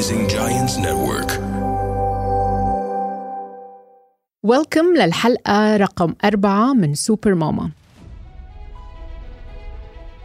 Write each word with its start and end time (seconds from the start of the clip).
Rising 0.00 0.26
Giants 0.28 0.76
Network. 0.86 1.30
Welcome 4.42 4.86
للحلقة 4.96 5.76
رقم 5.76 6.14
أربعة 6.24 6.74
من 6.74 6.94
سوبر 6.94 7.34
ماما 7.34 7.70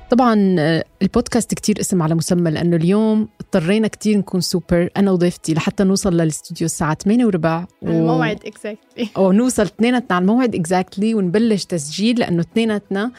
طبعا 0.09 0.55
آه، 0.59 0.83
البودكاست 1.01 1.53
كتير 1.53 1.79
اسم 1.79 2.01
على 2.01 2.15
مسمى 2.15 2.51
لأنه 2.51 2.75
اليوم 2.75 3.27
اضطرينا 3.41 3.87
كتير 3.87 4.17
نكون 4.17 4.41
سوبر 4.41 4.89
أنا 4.97 5.11
وضيفتي 5.11 5.53
لحتى 5.53 5.83
نوصل 5.83 6.13
للاستوديو 6.13 6.65
الساعة 6.65 6.97
8 7.03 7.25
وربع. 7.25 7.65
و... 7.81 7.87
الموعد 7.87 8.39
اكزاكتلي 8.45 9.09
أو 9.17 9.31
نوصل 9.31 9.63
اثنيناتنا 9.63 10.15
على 10.15 10.21
الموعد 10.23 10.55
exactly 10.55 11.15
ونبلش 11.15 11.65
تسجيل 11.65 12.19
لأنه 12.19 12.41
اثنيناتنا 12.41 13.11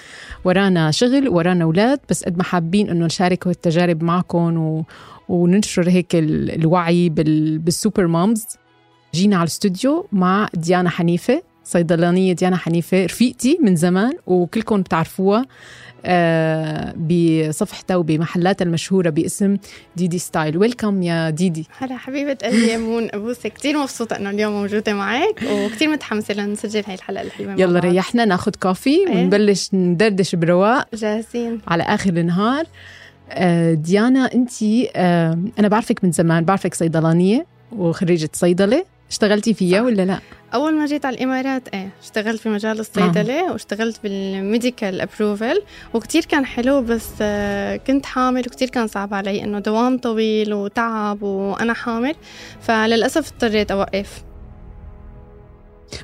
ورانا 0.45 0.91
شغل 0.91 1.29
ورانا 1.29 1.65
أولاد. 1.65 2.01
بس 2.11 2.25
قد 2.25 2.37
ما 2.37 2.45
حابين 2.45 2.91
إنه 2.91 3.07
نشارك 3.07 3.47
التجارب 3.47 4.03
معكم 4.03 4.59
و... 4.59 4.85
وننشر 5.29 5.89
هيك 5.89 6.15
ال- 6.15 6.51
الوعي 6.55 7.09
بال... 7.09 7.59
بال 7.59 7.72
super 7.72 8.07
moms. 8.07 8.45
جينا 9.15 9.37
على 9.37 9.43
الاستوديو 9.43 10.07
مع 10.13 10.49
ديانا 10.55 10.91
حنيفة 10.91 11.43
صيدلانية 11.65 12.33
ديانا 12.33 12.57
حنيفة 12.57 13.05
رفيقتي 13.05 13.59
من 13.63 13.77
زمان 13.77 14.13
وكلكم 14.27 14.81
بتعرفوها 14.83 15.47
آه 16.05 16.95
بصفحتها 16.97 17.97
وبمحلاتها 17.97 18.65
المشهورة 18.65 19.11
باسم 19.11 19.57
ديدي 19.97 20.19
ستايل. 20.19 20.57
Welcome 20.59 21.03
يا 21.03 21.31
ديدي. 21.31 21.67
هلا 21.79 21.97
حبيبة 21.97 22.33
قلبي 22.35 22.67
يا 22.67 22.79
مون 22.79 23.09
أبوسة. 23.15 23.49
كتير 23.49 23.79
مبسوطة 23.79 24.17
إنه 24.17 24.31
اليوم 24.31 24.53
موجودة 24.53 24.95
معك 24.95 25.43
وكتير 25.53 25.89
متحمسة 25.89 26.35
لنسجل 26.35 26.83
هاي 26.87 26.95
الحلقة 26.95 27.23
الحلوة 27.23 27.51
مع 27.55 27.61
يلا. 27.61 27.81
ريحنا 27.81 28.25
ناخد 28.25 28.57
coffee 28.57 28.91
إيه. 28.91 29.09
ونبلش 29.09 29.75
ندردش 29.75 30.35
برواق 30.35 30.89
جاهزين. 30.95 31.61
على 31.69 31.83
آخر 31.83 32.11
النهار. 32.11 32.65
ديانا 33.73 34.35
انت 34.35 34.63
أنا 35.59 35.69
بعرفك 35.69 36.05
من 36.05 36.13
زمان 36.13 36.45
بعرفك 36.45 36.75
صيدلانية 36.75 37.47
وخريجة 37.73 38.31
صيدلة. 38.33 38.85
اشتغلتي 39.11 39.55
فيها. 39.55 39.83
ولا 39.83 40.03
لا؟ 40.03 40.19
أول 40.55 40.75
ما 40.75 40.87
جيت 40.87 41.07
على 41.07 41.17
الإمارات 41.17 41.69
إيه 41.69 41.89
اشتغلت 42.03 42.41
في 42.41 42.49
مجال 42.49 42.81
الصيدلة 42.81 43.53
واشتغلت 43.53 44.01
بالميديكال 44.03 45.01
أبروفل 45.01 45.63
وكتير 45.95 46.25
كان 46.25 46.47
حلو 46.47 46.83
بس 46.83 47.09
آه، 47.21 47.77
كنت 47.77 48.07
حامل 48.07 48.41
وكتير 48.41 48.71
كان 48.71 48.87
صعب 48.87 49.15
علي 49.15 49.45
إنه 49.45 49.59
دوام 49.59 49.99
طويل 49.99 50.55
وتعب 50.55 51.23
وأنا 51.23 51.73
حامل. 51.73 52.15
فللأسف 52.61 53.33
اضطريت 53.33 53.71
أوقف. 53.71 54.25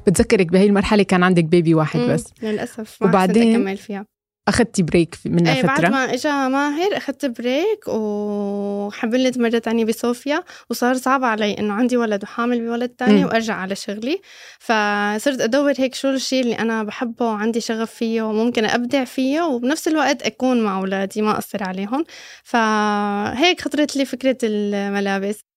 بتذكرك 0.06 0.47
بهي 0.47 0.67
المرحلة 0.67 1.03
كان 1.03 1.23
عندك 1.23 1.45
بيبي 1.45 1.75
واحد 1.75 2.00
بس. 2.00 2.25
للأسف 2.43 2.97
ما 3.00 3.09
وبعدين؟ 3.09 3.55
أكمل 3.56 3.77
فيها. 3.77 4.12
أخذتي 4.48 4.83
break 4.83 5.17
منها 5.25 5.62
بعد 5.62 5.79
فترة؟ 5.79 5.89
ما 5.89 6.15
اجى 6.15 6.29
ماهر 6.29 6.97
أخذت 6.97 7.27
break 7.27 7.89
وحبلت 7.89 9.39
مرة 9.39 9.59
تانية 9.59 9.84
بصوفيا 9.84 10.43
وصار 10.71 10.95
صعب 10.95 11.25
علي 11.25 11.59
إنه 11.59 11.75
عندي 11.75 11.97
ولد 11.97 12.23
وحامل 12.23 12.67
بولد 12.67 12.89
تاني 12.89 13.19
مم. 13.19 13.25
وأرجع 13.25 13.55
على 13.55 13.75
شغلي. 13.75 14.21
فصرت 14.59 15.41
أدور 15.41 15.73
هيك 15.79 15.95
شو 15.95 16.11
الشيء 16.11 16.43
اللي 16.43 16.59
أنا 16.59 16.83
بحبه 16.83 17.27
وعندي 17.27 17.61
شغف 17.61 17.91
فيه 17.91 18.23
وممكن 18.23 18.65
أبدع 18.65 19.05
فيه 19.05 19.41
وبنفس 19.41 19.89
الوقت 19.89 20.23
أكون 20.23 20.61
مع 20.61 20.79
أولادي 20.79 21.23
ما 21.23 21.31
اقصر 21.31 21.62
عليهم. 21.65 22.05
فهيك 22.45 23.61
خطرت 23.61 23.97
لي 23.97 24.05
فكرة 24.05 24.39
الملابس. 24.43 25.52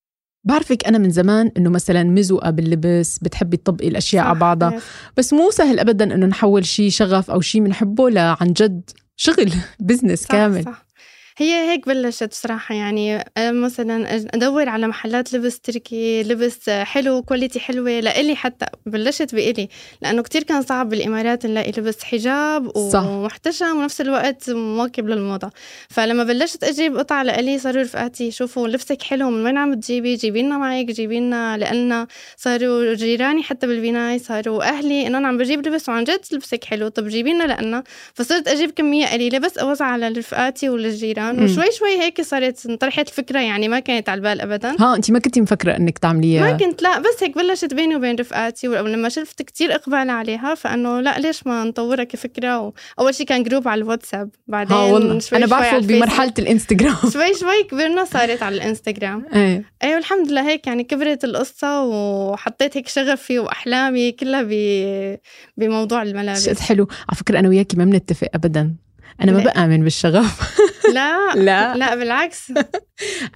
بعرفك 0.46 0.88
أنا 0.88 0.98
من 0.98 1.10
زمان 1.10 1.52
إنه 1.58 1.70
مثلا 1.70 2.04
مذوقة 2.04 2.50
باللبس 2.50 3.20
بتحبي 3.20 3.58
تطبقي 3.58 3.88
الأشياء 3.88 4.26
على 4.26 4.40
بعضها. 4.40 4.80
بس 5.18 5.34
مو 5.34 5.52
سهل 5.52 5.80
ابدا 5.80 6.16
إنه 6.16 6.26
نحول 6.26 6.66
شيء 6.66 6.90
شغف 6.90 7.32
أو 7.32 7.42
شيء 7.42 7.64
بنحبه 7.64 8.10
لعن 8.10 8.54
جد 8.54 8.90
شغل 9.18 9.52
business 9.80 10.22
صح 10.24 10.28
كامل. 10.30 10.64
صح. 10.64 10.85
هي 11.38 11.72
هيك 11.72 11.88
بلشت 11.88 12.24
بصراحة 12.24 12.76
يعني 12.76 13.18
أنا 13.38 13.52
مثلا 13.52 14.16
أدور 14.34 14.70
على 14.70 14.88
محلات 14.88 15.34
لبس 15.34 15.60
تركي 15.60 16.24
لبس 16.24 16.70
حلو 16.70 17.22
quality 17.22 17.60
حلوة 17.60 18.00
لإلي 18.00 18.36
حتى 18.36 18.66
بلشت 18.86 19.36
بإلي 19.36 19.70
لأنه 20.02 20.22
كتير 20.24 20.44
كان 20.44 20.62
صعب 20.62 20.90
بالإمارات 20.90 21.46
نلاقي 21.46 21.72
لبس 21.78 22.04
حجاب. 22.04 22.78
ومحتشم 22.78 23.78
ونفس 23.78 24.02
الوقت 24.02 24.50
مواكب 24.50 25.10
للموضة. 25.10 25.50
فلما 25.90 26.24
بلشت 26.24 26.64
أجيب 26.64 26.98
قطع 26.98 27.22
لإلي 27.22 27.60
صاروا 27.60 27.82
رفقاتي 27.82 28.32
شوفوا 28.32 28.68
لبسك 28.68 29.02
حلو 29.02 29.30
من 29.30 29.46
وين 29.46 29.58
عم 29.58 29.74
تجيبي؟ 29.74 30.16
جيبي 30.16 30.42
لنا 30.42 30.58
معك 30.58 30.86
جيبي 30.86 31.20
لنا 31.20 31.58
لألنا. 31.58 32.08
صاروا 32.38 32.94
جيراني 32.94 33.44
حتى 33.44 33.68
بالبناية 33.68 34.18
صاروا 34.18 34.64
أهلي 34.64 35.08
إنه 35.08 35.18
أنا 35.18 35.28
عم 35.28 35.38
بجيب 35.38 35.68
لبس 35.68 35.90
وعن 35.90 36.04
جد 36.04 36.22
لبسك 36.32 36.64
حلو 36.64 36.88
طب 36.88 37.08
جيبي 37.08 37.34
لنا 37.34 37.44
لألنا. 37.44 37.84
فصرت 38.14 38.48
أجيب 38.48 38.72
كمية 38.72 39.06
قليله 39.08 39.40
بس 39.40 39.58
أوزع 39.58 39.86
على 39.86 40.08
رفقاتي 40.08 40.70
وللجيران. 40.70 41.25
مم. 41.32 41.44
وشوي 41.44 41.72
شوي 41.80 42.02
هيك 42.02 42.22
صارت 42.22 42.66
انطرحت 42.66 43.08
الفكرة 43.10 43.40
يعني 43.40 43.68
ما 43.68 43.80
كانت 43.80 44.10
على 44.10 44.18
البال 44.18 44.42
ابدا. 44.42 44.76
ها 44.80 44.96
انت 44.96 45.12
ما 45.12 45.20
كنتي 45.20 45.42
مفكرة 45.42 45.78
إنك 45.78 45.98
تعمليها؟ 45.98 46.42
ما 46.42 46.58
كنت 46.58 46.82
لا 46.82 47.00
بس 47.00 47.24
هيك 47.24 47.36
بلشت 47.38 47.74
بيني 47.74 47.96
وبين 47.96 48.16
رفقاتي 48.16 48.68
ولما 48.68 49.10
شفت 49.10 49.42
كتير 49.42 49.76
إقبال 49.76 50.10
عليها 50.10 50.56
فإنه 50.56 51.02
لا 51.02 51.20
ليش 51.20 51.48
ما 51.48 51.64
نطورها 51.64 52.04
كفكرة؟ 52.04 52.74
واول 52.98 53.16
شيء 53.16 53.26
كان 53.26 53.44
group 53.44 53.68
على 53.68 53.82
الواتساب 53.82 54.30
بعدين 54.48 54.78
ها 54.78 54.84
والله. 54.84 55.20
شوي 55.20 55.38
أنا 55.38 55.46
بعرفه. 55.46 55.80
بمرحلة 55.80 56.34
الإنستغرام. 56.40 56.96
شوي 57.14 57.34
شوي 57.40 57.64
كبرنا 57.72 58.06
صارت 58.06 58.44
على 58.44 58.56
الإنستغرام. 58.56 59.26
إيه. 59.36 59.64
أيوه 59.84 59.98
الحمد 59.98 60.32
لله 60.32 60.50
هيك 60.50 60.68
يعني 60.68 60.84
كبرت 60.84 61.24
القصة 61.24 61.84
وحطيت 61.84 62.78
هيك 62.78 62.88
شغفي 62.88 63.40
وأحلامي 63.40 64.12
كلها 64.12 64.44
ب... 64.50 64.52
بموضوع 65.58 66.02
الملابس. 66.02 66.46
شقد 66.46 66.60
حلو. 66.60 66.88
على 67.10 67.18
فكرة 67.18 67.40
أنا 67.40 67.50
وياكي 67.50 67.78
ما 67.78 67.86
بنتفق 67.86 68.28
ابدا. 68.34 68.76
أنا 69.22 69.32
ما؟ 69.32 69.44
بآمن 69.44 69.84
بالشغف. 69.84 70.42
لا 70.94 71.36
لا. 71.36 71.76
لا 71.76 71.96
بالعكس 71.96 72.52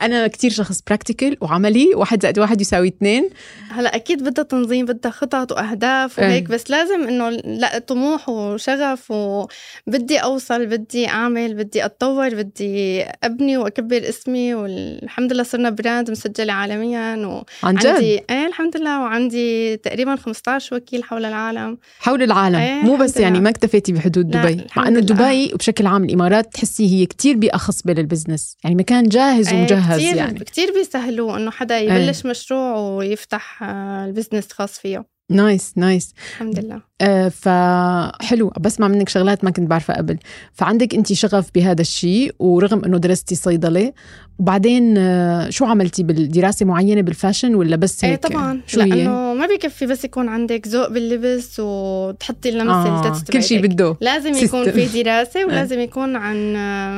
أنا 0.02 0.28
كتير 0.28 0.52
شخص 0.52 0.81
practical 0.88 1.38
وعملي 1.42 1.96
واحد 1.96 2.22
زائد 2.24 2.40
واحد 2.40 2.62
يساوي 2.62 2.88
اثنين 2.88 3.30
هلا 3.70 3.96
أكيد 3.96 4.24
بدها 4.24 4.44
تنظيم 4.44 4.86
بدها 4.86 5.12
خطط 5.12 5.52
وأهداف 5.52 6.20
وهيك 6.20 6.50
إيه. 6.50 6.56
بس 6.56 6.70
لازم 6.72 7.08
إنه 7.08 7.30
لأ 7.30 7.80
طموح 7.80 8.30
وشغف 8.30 9.12
وبدي 9.12 10.18
أوصل 10.18 10.66
بدي 10.66 11.08
أعمل 11.08 11.53
بدي 11.53 11.86
أتطور 11.86 12.30
بدي 12.30 13.03
أبني 13.24 13.58
وأكبر 13.58 14.09
اسمي 14.09 14.53
والحمد 14.53 15.34
لله 15.34 15.44
صرنا 15.44 15.70
brand 15.69 16.12
مسجلة 16.12 16.53
عالميا 16.53 17.28
و 17.28 17.44
عن 17.64 17.76
جد 17.76 17.88
عندي 17.88 18.22
إيه 18.30 18.47
الحمد 18.47 18.78
لله 18.78 19.02
وعندي 19.02 19.78
تقريبا 19.78 20.16
15 20.16 20.76
وكيل 20.76 21.03
حول 21.03 21.26
العالم 21.26 21.78
حول 22.00 22.24
العالم 22.24 22.56
إيه، 22.56 22.81
مو 22.81 22.96
بس 22.96 23.18
يعني. 23.18 23.40
ما 23.40 23.50
اكتفيتي 23.50 23.91
بحدود 23.91 24.30
دبي 24.30 24.66
مع 24.78 24.88
إنه. 24.88 25.00
دبي 25.00 25.53
وبشكل 25.53 25.88
عام 25.88 26.03
الإمارات 26.03 26.53
تحسي 26.53 26.96
هي 26.96 27.06
كتير 27.06 27.38
بيئه 27.38 27.58
خصبه 27.58 27.94
لل 27.94 28.06
business 28.06 28.57
يعني 28.64 28.76
مكان 28.76 29.03
جاهز 29.03 29.48
إيه، 29.51 29.59
ومجهز 29.59 29.97
كتير 29.99 30.15
يعني. 30.15 30.39
كتير 30.39 30.73
بيسهلوا 30.73 31.37
إنه 31.37 31.51
حدا 31.51 31.79
يبلش 31.79 32.25
مشروع 32.25 32.75
ويفتح 32.77 33.63
آه، 33.63 34.05
ال 34.06 34.11
business 34.11 34.51
خاص 34.51 34.79
فيه. 34.79 35.19
nice 35.29 35.73
nice 35.75 36.13
الحمد 36.34 36.59
لله. 36.59 36.81
آه 37.01 37.29
فحلو 37.29 38.53
بسمع 38.59 38.88
منك 38.88 39.09
شغلات 39.09 39.44
ما 39.44 39.50
كنت 39.51 39.69
بعرفها 39.69 39.97
قبل. 39.97 40.17
فعندك 40.53 40.95
انت 40.95 41.13
شغف 41.13 41.50
بهذا 41.56 41.81
الشيء 41.81 42.35
ورغم 42.40 42.85
انه 42.85 42.97
درستي 42.97 43.35
صيدلة 43.35 43.94
وبعدين 44.40 44.97
آه 44.97 45.50
شو 45.50 45.66
عملتي؟ 45.66 46.03
بالدراسة 46.03 46.66
معينة 46.66 47.01
بال 47.01 47.13
fashion 47.13 47.56
ولا 47.56 47.75
بس 47.75 48.03
إيه 48.03 48.12
هيك؟ 48.12 48.23
طبعا. 48.23 48.62
شو 48.67 48.81
هي؟ 48.81 48.90
لأنه 48.90 49.34
ما 49.34 49.47
بيكفي 49.47 49.85
بس 49.85 50.06
يكون 50.06 50.29
عندك 50.29 50.67
ذوق 50.67 50.88
باللبس 50.90 51.59
وتحطي 51.59 52.50
اللمسه 52.50 52.73
آه 52.73 53.07
ال 53.07 53.12
touch 53.12 53.31
كل 53.31 53.44
شيء. 53.44 53.61
بده 53.61 53.97
لازم 54.01 54.34
يكون. 54.34 54.72
في 54.72 55.03
دراسة 55.03 55.46
ولازم 55.47 55.79
يكون 55.79 56.16
عن 56.16 56.53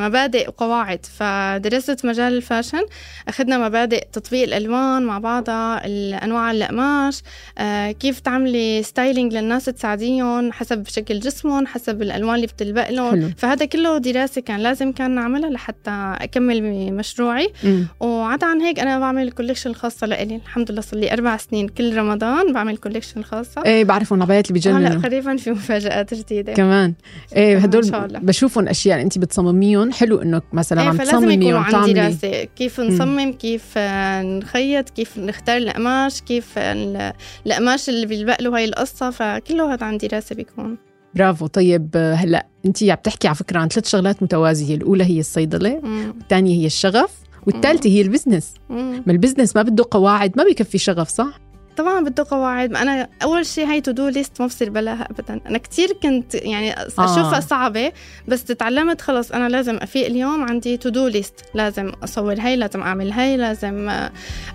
مبادئ 0.06 0.48
وقواعد. 0.48 1.06
فدرست 1.06 2.06
مجال 2.06 2.34
ال 2.34 2.40
fashion 2.40 2.82
أخذنا 3.28 3.68
مبادئ 3.68 4.08
تطبيق 4.14 4.44
الألوان 4.44 5.04
مع 5.04 5.20
بعضها 5.20 5.82
أنواع 6.26 6.52
القماش 6.52 7.22
آه، 7.58 7.92
كيف 7.92 8.21
تعملي 8.24 8.84
styling 8.84 9.34
للناس 9.34 9.66
تساعديهم 9.66 10.52
حسب 10.52 10.88
شكل 10.88 11.20
جسمهم 11.20 11.68
حسب 11.68 12.02
الألوان 12.02 12.36
اللي 12.36 12.48
بتلبق 12.48 12.82
حلو. 12.84 12.96
لهم 12.96 13.34
فهذا 13.38 13.66
كله 13.66 13.98
دراسة 13.98 14.42
كان 14.42 14.60
لازم 14.60 14.92
كان 14.92 15.12
نعملها 15.16 15.50
لحتى 15.50 15.92
أكمل 16.22 16.92
مشروعي 16.94 17.50
مم. 17.64 17.88
وعدا 18.00 18.48
عن 18.48 18.62
هيك 18.62 18.80
أنا 18.80 19.00
بعمل 19.00 19.24
ال 19.24 19.28
collection 19.28 19.70
الخاصة 19.70 20.08
لإلي. 20.08 20.36
الحمد 20.36 20.72
لله 20.72 20.82
صار 20.82 21.00
لي 21.00 21.14
أربع 21.14 21.38
سنين 21.38 21.68
كل 21.68 21.98
رمضان 21.98 22.54
بعمل 22.54 22.78
collection 22.78 23.24
خاصة. 23.24 23.64
إيه 23.66 23.84
بعرفهم 23.84 24.18
العبايات 24.20 24.52
اللي 24.52 24.62
هلا 24.62 24.78
بيجننوا 24.80 25.04
قريبا 25.04 25.36
في 25.38 25.52
مفاجآت 25.52 26.14
جديدة. 26.14 26.54
كمان. 26.54 26.94
إيه 27.36 27.58
هدول. 27.58 27.92
بشوفهم 28.22 28.68
أشياء 28.68 29.02
انت 29.02 29.18
بتصمميهم. 29.18 29.92
حلو 29.92 30.22
انه 30.22 30.42
مثلا 30.54 30.82
إيه 30.82 30.88
عم 30.90 30.98
تصممي 30.98 31.34
يكونوا 31.34 31.54
وعم 31.54 31.64
عن 31.64 31.72
تعملي. 31.72 31.94
دراسة. 31.94 32.44
كيف 32.44 32.80
نصمم 32.80 33.34
كيف 33.34 33.78
نخيط 34.22 34.90
كيف 34.90 35.18
نختار 35.18 35.58
القماش 35.58 36.22
كيف 36.22 36.58
ال- 36.58 37.14
القماش 37.48 37.90
اللي 37.90 38.06
بيلبق 38.12 38.42
له 38.42 38.56
هاي 38.56 38.66
القصة 38.66 39.10
فكله 39.10 39.74
هذا 39.74 39.86
عن 39.86 39.98
دراسة 39.98 40.36
بيكون 40.36 40.78
برافو. 41.16 41.48
طيب 41.48 41.90
هلا 41.96 42.48
انت 42.66 42.84
عم 42.84 42.98
تحكي 43.04 43.28
على 43.28 43.36
فكرة 43.36 43.60
عن 43.60 43.68
ثلاث 43.68 43.88
شغلات 43.88 44.24
متوازية. 44.24 44.76
الأولى 44.76 45.04
هي 45.04 45.20
الصيدلة 45.20 45.80
مم. 45.84 46.14
الثانية 46.22 46.62
هي 46.62 46.66
الشغف 46.66 47.12
والثالثة 47.48 47.90
هي 47.90 48.02
ال 48.02 48.07
business. 48.07 48.54
ما 48.70 49.04
ال 49.08 49.13
business 49.13 49.56
ما 49.56 49.62
بده 49.62 49.86
قواعد 49.92 50.38
ما 50.38 50.44
بيكفي 50.44 50.78
شغف 50.78 51.10
صح؟ 51.10 51.40
طبعا 51.78 52.04
بده 52.04 52.26
قواعد. 52.30 52.76
أنا 52.76 53.08
أول 53.24 53.46
شيء 53.46 53.68
هي 53.68 53.82
to 53.82 53.92
do 53.92 54.08
list 54.08 54.42
ما 54.42 54.48
بصير 54.48 54.70
بلاها 54.70 55.08
ابدا. 55.12 55.40
أنا 55.48 55.58
كثير 55.58 55.94
كنت 56.04 56.36
يعني 56.36 56.84
أشوفها 56.84 57.38
آه. 57.38 57.40
صعبة 57.40 57.92
بس 58.28 58.44
تعلمت 58.44 59.02
خلص. 59.02 59.32
أنا 59.32 59.50
لازم 59.50 59.76
افيق 59.82 60.06
اليوم 60.06 60.44
عندي 60.44 60.78
to 60.78 60.90
do 60.90 61.08
list 61.08 61.34
لازم 61.54 61.92
أصور 62.04 62.36
هي 62.40 62.56
لازم 62.56 62.82
أعمل 62.82 63.12
هي 63.12 63.38
لازم 63.38 63.90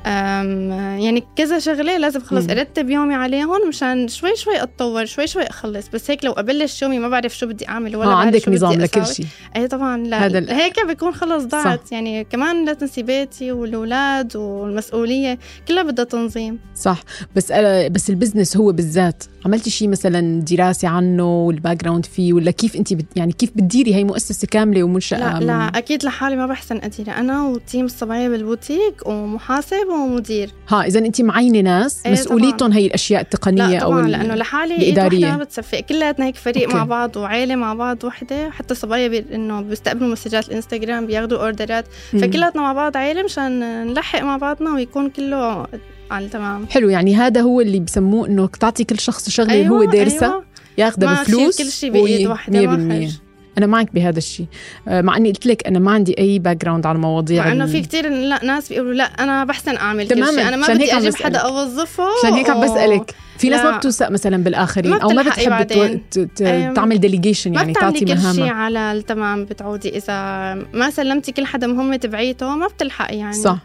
يعني 0.05 1.25
كذا 1.37 1.59
شغلة 1.59 1.99
لازم 1.99 2.21
خلص 2.21 2.51
أرتب 2.51 2.91
يومي 2.91 3.15
عليهم 3.15 3.69
مشان 3.69 4.09
شوي 4.09 4.37
شوي 4.37 4.63
أتطور 4.63 5.05
شوي 5.05 5.27
شوي 5.27 5.43
أخلص. 5.43 5.89
بس 5.89 6.11
هيك 6.11 6.25
لو 6.25 6.33
أبلش 6.33 6.83
يومي 6.83 6.99
ما 6.99 7.09
بعرف 7.09 7.39
شو 7.39 7.47
بدي 7.47 7.69
أعمل 7.69 7.97
ولا 7.97 8.11
آه 8.11 8.15
عندك 8.15 8.49
نظام 8.49 8.73
لكل 8.73 9.07
شيء 9.07 9.27
اي 9.57 9.69
طبعا 9.69 9.97
لا 9.97 10.27
هذا 10.27 10.57
هيك 10.57 10.87
بيكون 10.87 11.15
خلص 11.15 11.45
ضاعت. 11.45 11.93
يعني 11.93 12.25
كمان 12.25 12.65
لا 12.65 12.73
تنسي 12.73 13.03
بيتي 13.03 13.53
والأولاد 13.53 14.37
والمسؤولية 14.37 15.39
كلها 15.69 15.83
بدها 15.83 16.05
تنظيم. 16.05 16.59
صح. 16.75 16.99
بس 17.37 17.53
بس 17.91 18.11
ال 18.11 18.16
business 18.16 18.57
هو 18.57 18.73
بالذات. 18.73 19.25
عملتي 19.47 19.71
شيء 19.71 19.89
مثلا 19.89 20.41
دراسة 20.41 20.89
عنه 20.89 21.47
وال 21.47 21.85
background 21.85 22.07
فيه 22.07 22.33
ولا 22.33 22.51
كيف 22.51 22.77
انت 22.77 22.93
بت 22.93 23.07
يعني 23.17 23.33
كيف 23.33 23.51
بتديري 23.57 23.95
هي 23.95 24.05
مؤسسة 24.05 24.47
كاملة 24.51 24.83
ومنشأة 24.83 25.39
لا 25.39 25.45
لا 25.45 25.79
أكيد 25.79 26.05
لحالي 26.05 26.37
ما 26.37 26.47
بحسن 26.47 26.77
اديرها 26.77 27.21
أنا 27.21 27.47
و 27.47 27.54
team 27.54 27.85
الصبايا 27.85 28.29
بالبوتيك 28.29 29.07
ومحاسب 29.07 29.87
ومدير. 29.89 30.51
ها 30.69 30.87
اذا 30.87 30.99
انت 30.99 31.21
معينة 31.23 31.61
ناس 31.61 32.07
إيه 32.07 32.13
مسؤوليتهم 32.13 32.73
هي 32.73 32.87
الأشياء 32.87 33.21
التقنية 33.21 33.67
لا 33.67 33.81
طبعا 33.81 34.03
أو 34.03 34.07
لأنه 34.07 34.35
لحالي 34.35 34.77
الإدارية. 34.77 35.27
ما 35.27 35.37
بتصفي 35.37 35.83
كلياتنا 35.83 36.27
هيك 36.27 36.37
فريق 36.37 36.65
okay. 36.65 36.77
مع 36.77 36.85
بعض 36.85 37.17
وعائله 37.17 37.57
مع 37.57 37.75
بعض 37.75 38.05
وحدة. 38.05 38.51
حتى 38.51 38.71
الصبايا 38.71 39.09
بي... 39.09 39.25
إنه 39.35 39.61
بيستقبلوا 39.61 40.09
messages 40.09 40.49
الإنستغرام 40.49 41.07
بياخذوا 41.07 41.39
orders 41.39 41.78
ات 41.78 41.85
فكلياتنا 42.13 42.63
مع 42.63 42.73
بعض 42.73 42.97
عائله 42.97 43.23
مشان 43.23 43.87
نلحق 43.87 44.23
مع 44.23 44.37
بعضنا 44.37 44.75
ويكون 44.75 45.11
كله 45.11 45.67
على 46.11 46.29
تمام. 46.29 46.67
حلو 46.71 46.89
يعني 46.89 47.17
هذا 47.17 47.41
هو 47.41 47.61
اللي 47.61 47.81
بسموه 47.81 48.29
إنه 48.29 48.47
تعطي 48.47 48.85
كل 48.85 48.99
شخص 48.99 49.29
شغلة 49.29 49.53
أيوة 49.53 49.69
هو 49.69 49.85
دارسها 49.85 50.29
أيوة. 50.29 50.45
ياخذها 50.79 51.23
بفلوس 51.23 51.59
كل 51.63 51.71
شيء 51.71 51.93
بإيد 51.93 52.27
واحدة 52.27 53.09
100% 53.09 53.27
أنا 53.59 53.67
معك 53.67 53.95
بهذا 53.95 54.19
الشيء 54.19 54.47
آه، 54.89 55.01
مع 55.01 55.17
إني 55.17 55.29
قلت 55.29 55.47
لك 55.47 55.67
أنا 55.67 55.79
ما 55.79 55.91
عندي 55.91 56.19
أي 56.19 56.39
background 56.39 56.87
على 56.87 56.97
المواضيع 56.97 57.45
مع 57.45 57.53
إنه 57.53 57.67
في 57.67 57.81
كثير 57.81 58.09
لا 58.09 58.45
ناس 58.45 58.69
بيقولوا 58.69 58.95
لا 58.95 59.05
أنا 59.05 59.45
بحسن 59.45 59.77
أعمل 59.77 60.09
كل 60.09 60.27
شيء 60.27 60.49
أنا 60.49 60.57
ما 60.57 60.67
بدي 60.67 60.97
أجيب 60.97 61.15
حدا 61.15 61.39
أوظفه. 61.39 62.05
عشان 62.19 62.35
هيك 62.35 62.51
عم 62.51 62.61
بسألك. 62.61 63.15
في 63.39 63.49
ناس 63.49 63.65
ما 63.65 63.77
بتوثق 63.77 64.11
مثلا 64.11 64.37
بالآخرين 64.37 64.93
أو 64.93 65.09
ما 65.09 65.23
بتحب 65.23 65.67
ت... 66.11 66.43
أيوة. 66.43 66.75
تعمل 66.75 67.01
delegation 67.01 67.55
يعني 67.55 67.73
تعطي 67.73 68.05
مهمه 68.05 68.23
ما 68.23 68.33
كل 68.33 68.37
شيء 68.37 68.53
على 68.53 68.93
التمام 68.93 69.45
بتعودي. 69.45 69.89
إذا 69.89 70.15
ما 70.55 70.91
سلمتي 70.91 71.33
كل 71.33 71.47
حدا 71.47 71.67
مهمة 71.67 71.97
تبعيته 71.97 72.57
ما 72.57 72.67
بتلحقي 72.67 73.17
يعني. 73.17 73.33
صح. 73.33 73.59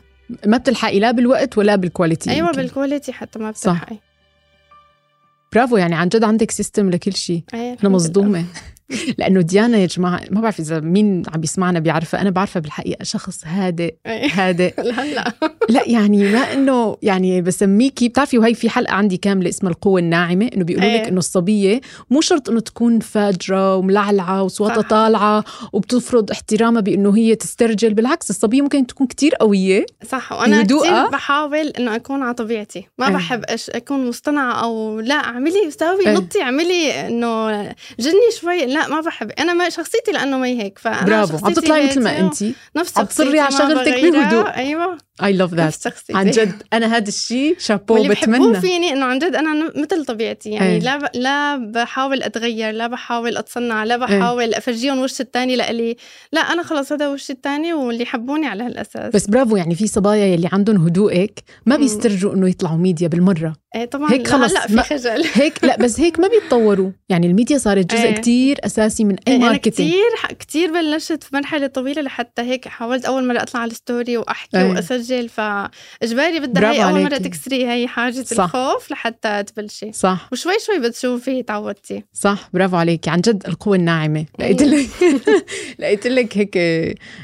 ما 0.45 0.57
بتلحقي 0.57 0.99
لا 0.99 1.11
بالوقت 1.11 1.57
ولا 1.57 1.75
بال 1.75 1.88
quality 1.88 2.31
أيوه 2.31 2.47
يمكن. 2.47 2.61
بال 2.61 2.73
quality 2.73 3.13
حتى 3.13 3.39
ما 3.39 3.51
بتلحقي 3.51 3.95
صح. 3.95 4.01
برافو 5.53 5.77
يعني 5.77 5.95
عن 5.95 6.07
جد 6.09 6.23
عندك 6.23 6.51
system 6.51 6.89
لكل 6.89 7.13
شيء 7.13 7.43
أنا 7.53 7.89
مصدومة 7.89 8.45
لأنه 9.17 9.41
ديانا 9.41 9.77
يا 9.77 9.85
جماعة 9.85 10.21
ما 10.31 10.41
بعرف 10.41 10.59
إذا 10.59 10.79
مين 10.79 11.23
عم 11.33 11.41
بيسمعنا 11.41 11.79
بيعرفها 11.79 12.21
أنا 12.21 12.29
بعرفها 12.29 12.59
بالحقيقة 12.59 13.03
شخص 13.03 13.41
هادئ 13.45 13.95
هادئ. 14.07 14.73
هلا 15.01 15.33
لا 15.69 15.83
يعني 15.87 16.31
ما 16.31 16.53
إنه 16.53 16.97
يعني 17.01 17.41
بسميكي 17.41 18.09
بتعرفي 18.09 18.37
وهي 18.37 18.53
في 18.53 18.69
حلقة 18.69 18.93
عندي 18.93 19.17
كاملة 19.17 19.49
اسمها 19.49 19.71
القوة 19.71 19.99
الناعمة 19.99 20.49
إنه 20.55 20.63
بيقولوا 20.63 20.89
لك 20.89 21.07
إنه 21.07 21.19
الصبية 21.19 21.81
مو 22.09 22.21
شرط 22.21 22.49
إنه 22.49 22.59
تكون 22.59 22.99
فاجره 22.99 23.75
وملعلعة 23.75 24.43
وصوتها 24.43 24.81
طالعة 24.81 25.43
وبتفرض 25.73 26.31
احترامها 26.31 26.81
بإنه 26.81 27.17
هي 27.17 27.35
تسترجل 27.35 27.93
بالعكس 27.93 28.29
الصبية 28.29 28.61
ممكن 28.61 28.87
تكون 28.87 29.07
كتير 29.07 29.35
قوية. 29.35 29.85
صح 30.07 30.31
وأنا 30.31 30.63
كثير 30.63 31.07
بحاول 31.07 31.67
إنه 31.67 31.95
أكون 31.95 32.23
على 32.23 32.33
طبيعتي 32.33 32.87
ما 32.97 33.07
أيه. 33.07 33.13
بحب 33.13 33.45
أكون 33.69 34.07
مصطنعة 34.07 34.63
أو 34.63 34.99
لا 34.99 35.15
اعملي 35.15 35.71
سوي 35.71 36.07
أيه. 36.07 36.13
نطي 36.13 36.41
اعملي 36.41 37.07
إنه 37.07 37.61
جني 37.99 38.31
شوي 38.39 38.65
لا 38.65 38.80
لا 38.81 38.87
ما 38.87 39.01
بحب. 39.01 39.31
أنا 39.31 39.53
ما 39.53 39.69
شخصيتي 39.69 40.11
لأنه 40.11 40.37
ما 40.37 40.47
هي 40.47 40.61
هيك 40.61 40.79
فأنا 40.79 41.03
برافو. 41.05 41.45
عم 41.45 41.53
تطلعي 41.53 41.87
مثل 41.87 42.03
ما 42.03 42.19
انت 42.19 42.43
نفس 42.75 42.97
عم 42.97 43.05
تصري 43.05 43.39
على 43.39 43.51
شغلتك 43.51 43.93
بهدوء 44.01 44.47
أيوه. 44.55 44.97
اي 45.23 45.33
لاف 45.33 45.53
ذات 45.53 45.75
عن 46.09 46.31
جد 46.31 46.63
أنا 46.73 46.97
هذا 46.97 47.07
الشيء 47.07 47.55
شابو 47.59 48.07
بتمنى. 48.07 48.61
فيني 48.61 48.93
إنه 48.93 49.05
عن 49.05 49.19
جد 49.19 49.35
أنا 49.35 49.71
مثل 49.75 50.05
طبيعتي 50.05 50.49
يعني 50.49 50.79
لا 50.79 50.97
ب... 50.97 51.09
لا 51.13 51.55
بحاول 51.55 52.23
أتغير 52.23 52.71
لا 52.71 52.87
بحاول 52.87 53.37
أتصنع 53.37 53.83
لا 53.83 53.97
بحاول 53.97 54.53
أفرجيهم 54.53 54.99
وش 54.99 55.21
الثاني 55.21 55.55
لإلي. 55.55 55.95
لا 56.31 56.41
أنا 56.41 56.63
خلص 56.63 56.91
هذا 56.91 57.07
وش 57.07 57.31
الثاني 57.31 57.73
واللي 57.73 58.03
يحبوني 58.03 58.47
على 58.47 58.63
هالأساس. 58.63 59.15
بس 59.15 59.27
برافو 59.27 59.55
يعني 59.55 59.75
في 59.75 59.87
صبايا 59.87 60.25
يلي 60.25 60.49
عندهم 60.51 60.85
هدوءك 60.85 61.43
ما 61.65 61.75
بيسترجوا 61.75 62.33
إنه 62.33 62.49
يطلعوا 62.49 62.77
ميديا 62.77 63.07
بالمرة. 63.07 63.53
إيه 63.75 63.85
طبعا. 63.85 64.11
هيك 64.11 64.27
خلص 64.27 64.53
لا 64.53 64.67
في 64.67 64.77
خجل. 64.77 65.25
هيك 65.41 65.63
لا 65.63 65.77
بس 65.77 65.99
هيك 65.99 66.19
ما 66.19 66.27
بيتطوروا. 66.27 66.91
يعني 67.09 67.27
الميديا 67.27 67.57
صارت 67.57 67.93
جزء 67.93 68.03
إيه. 68.03 68.15
كتير 68.15 68.57
أساسي 68.63 69.03
من 69.03 69.15
أي 69.27 69.37
marketing 69.37 69.91
كثير 69.91 70.37
كثير 70.39 70.71
بلشت 70.71 71.23
في 71.23 71.35
مرحلة 71.35 71.67
طويلة 71.67 72.01
لحتى 72.01 72.41
هيك 72.41 72.67
حاولت 72.67 73.05
أول 73.05 73.27
مرة 73.27 73.41
أطلع 73.41 73.61
على 73.61 73.71
ال 73.71 73.79
story 73.79 74.17
وأحكي 74.17 74.57
إيه. 74.57 74.69
وأسجل 74.69 75.00
فإجباري 75.29 76.39
بدها 76.39 76.71
هي 76.71 76.83
أول 76.83 77.03
مرة 77.03 77.17
تكسري 77.17 77.67
هي 77.67 77.87
حاجز 77.87 78.21
صح. 78.21 78.43
الخوف 78.43 78.91
لحتى 78.91 79.43
تبلشي. 79.43 79.91
صح. 79.91 80.29
وشوي 80.31 80.53
شوي 80.65 80.79
بتشوفي 80.79 81.43
تعودتي. 81.43 82.03
صح 82.13 82.49
برافو 82.53 82.75
عليكي. 82.75 83.09
عن 83.09 83.21
جد 83.21 83.43
القوة 83.47 83.75
الناعمة. 83.75 84.25
لقيت 84.39 84.61
لك 84.61 84.87
لقيت 85.79 86.07
لك 86.07 86.37
هيك 86.37 86.57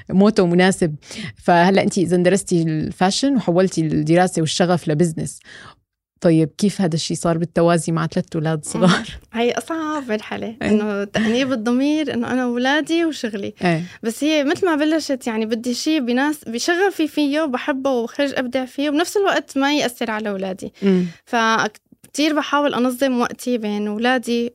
motto 0.09 0.45
مناسب. 0.45 0.95
فهلأ 1.43 1.83
انت 1.83 1.97
إذا 1.97 2.17
درستي 2.17 2.61
ال 2.61 2.70
fashion 2.71 3.35
وحولتي 3.35 3.81
الدراسة 3.81 4.41
والشغف 4.41 4.87
ل 4.87 4.93
business. 4.93 5.39
طيب 6.21 6.49
كيف 6.57 6.81
هذا 6.81 6.95
الشيء 6.95 7.17
صار 7.17 7.37
بالتوازي 7.37 7.91
مع 7.91 8.07
ثلاث 8.07 8.25
أولاد 8.35 8.65
صغار؟ 8.65 9.07
هي 9.33 9.51
اصعب 9.51 10.11
مرحلة 10.11 10.55
إنه 10.61 11.03
تأنيب 11.03 11.51
الضمير 11.51 12.13
إنه 12.13 12.31
أنا 12.31 12.43
اولادي 12.43 13.05
وشغلي. 13.05 13.53
أي. 13.63 13.81
بس 14.03 14.23
هي 14.23 14.43
مثل 14.43 14.65
ما 14.65 14.75
بلشت 14.75 15.27
يعني 15.27 15.45
بدي 15.45 15.73
شيء 15.73 15.99
بناس 15.99 16.43
بشغفي 16.47 17.07
فيه 17.07 17.41
وبحبه 17.41 17.91
وخرج 17.91 18.33
أبدع 18.35 18.65
فيه 18.65 18.89
وبنفس 18.89 19.17
الوقت 19.17 19.57
ما 19.57 19.77
يأثر 19.77 20.11
على 20.11 20.29
اولادي 20.29 20.73
ف 21.25 21.35
كتير 22.03 22.35
بحاول 22.35 22.73
أنظم 22.73 23.19
وقتي 23.19 23.57
بين 23.57 23.87
أولادي 23.87 24.53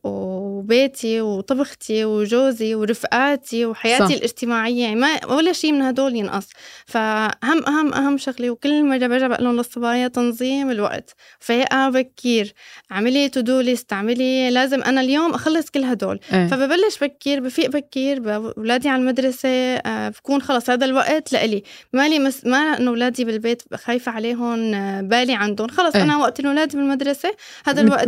وبيتي 0.53 1.21
وطبختي 1.21 2.05
وجوزي 2.05 2.75
ورفقاتي 2.75 3.65
وحياتي 3.65 4.07
صح. 4.07 4.11
الاجتماعية. 4.11 4.83
يعني 4.83 4.95
ما 4.95 5.25
ولا 5.25 5.53
شيء 5.53 5.71
من 5.71 5.81
هدول 5.81 6.15
ينقص. 6.15 6.47
فأهم 6.85 7.65
أهم 7.67 7.93
أهم 7.93 8.17
شغلة 8.17 8.49
وكل 8.49 8.83
مرة 8.83 9.07
برجع 9.07 9.27
بقول 9.27 9.43
لهم 9.43 9.55
للصبايا 9.55 10.07
تنظيم 10.07 10.71
الوقت. 10.71 11.15
فيقع 11.39 11.89
بكير. 11.89 12.53
اعملي 12.91 13.29
to-do 13.29 13.59
list 13.59 13.93
اعملي 13.93 14.51
لازم 14.51 14.83
أنا 14.83 15.01
اليوم 15.01 15.33
أخلص 15.33 15.69
كل 15.69 15.83
هدول. 15.83 16.19
آه. 16.31 16.47
فببلش 16.47 16.97
بكير 17.01 17.39
بفيق 17.39 17.69
بكير 17.69 18.35
أولادي 18.35 18.89
على 18.89 19.01
المدرسة 19.01 19.49
آه، 19.49 20.09
بكون 20.09 20.41
خلص 20.41 20.69
هذا 20.69 20.85
الوقت 20.85 21.33
لإلي. 21.33 21.63
مالي 21.93 22.19
مس... 22.19 22.45
ما 22.45 22.57
إنه 22.57 22.89
أولادي 22.89 23.25
بالبيت 23.25 23.63
خايفة 23.75 24.11
عليهم 24.11 24.73
آه، 24.73 25.01
بالي 25.01 25.33
عندهم. 25.33 25.67
خلص 25.67 25.95
آه. 25.95 26.03
أنا 26.03 26.17
وقت 26.17 26.39
الأولاد 26.39 26.75
بالمدرسة 26.75 27.35
هذا 27.65 27.81
الوقت 27.81 28.07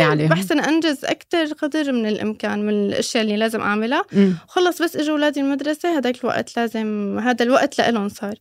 عليهم. 0.00 0.28
بحسن 0.28 0.60
أنجز 0.60 1.04
أكثر 1.04 1.44
قدر 1.52 1.85
من 1.92 2.08
الإمكان 2.08 2.66
من 2.66 2.72
الأشياء 2.86 3.22
اللي 3.22 3.36
لازم 3.36 3.60
أعملها. 3.60 4.04
وخلص 4.48 4.82
بس 4.82 4.96
إجوا 4.96 5.12
أولادي 5.12 5.40
المدرسة 5.40 5.98
هذاك 5.98 6.24
الوقت 6.24 6.56
لازم 6.56 7.18
هذا 7.18 7.44
الوقت 7.44 7.78
لهم 7.78 8.08
صار. 8.08 8.34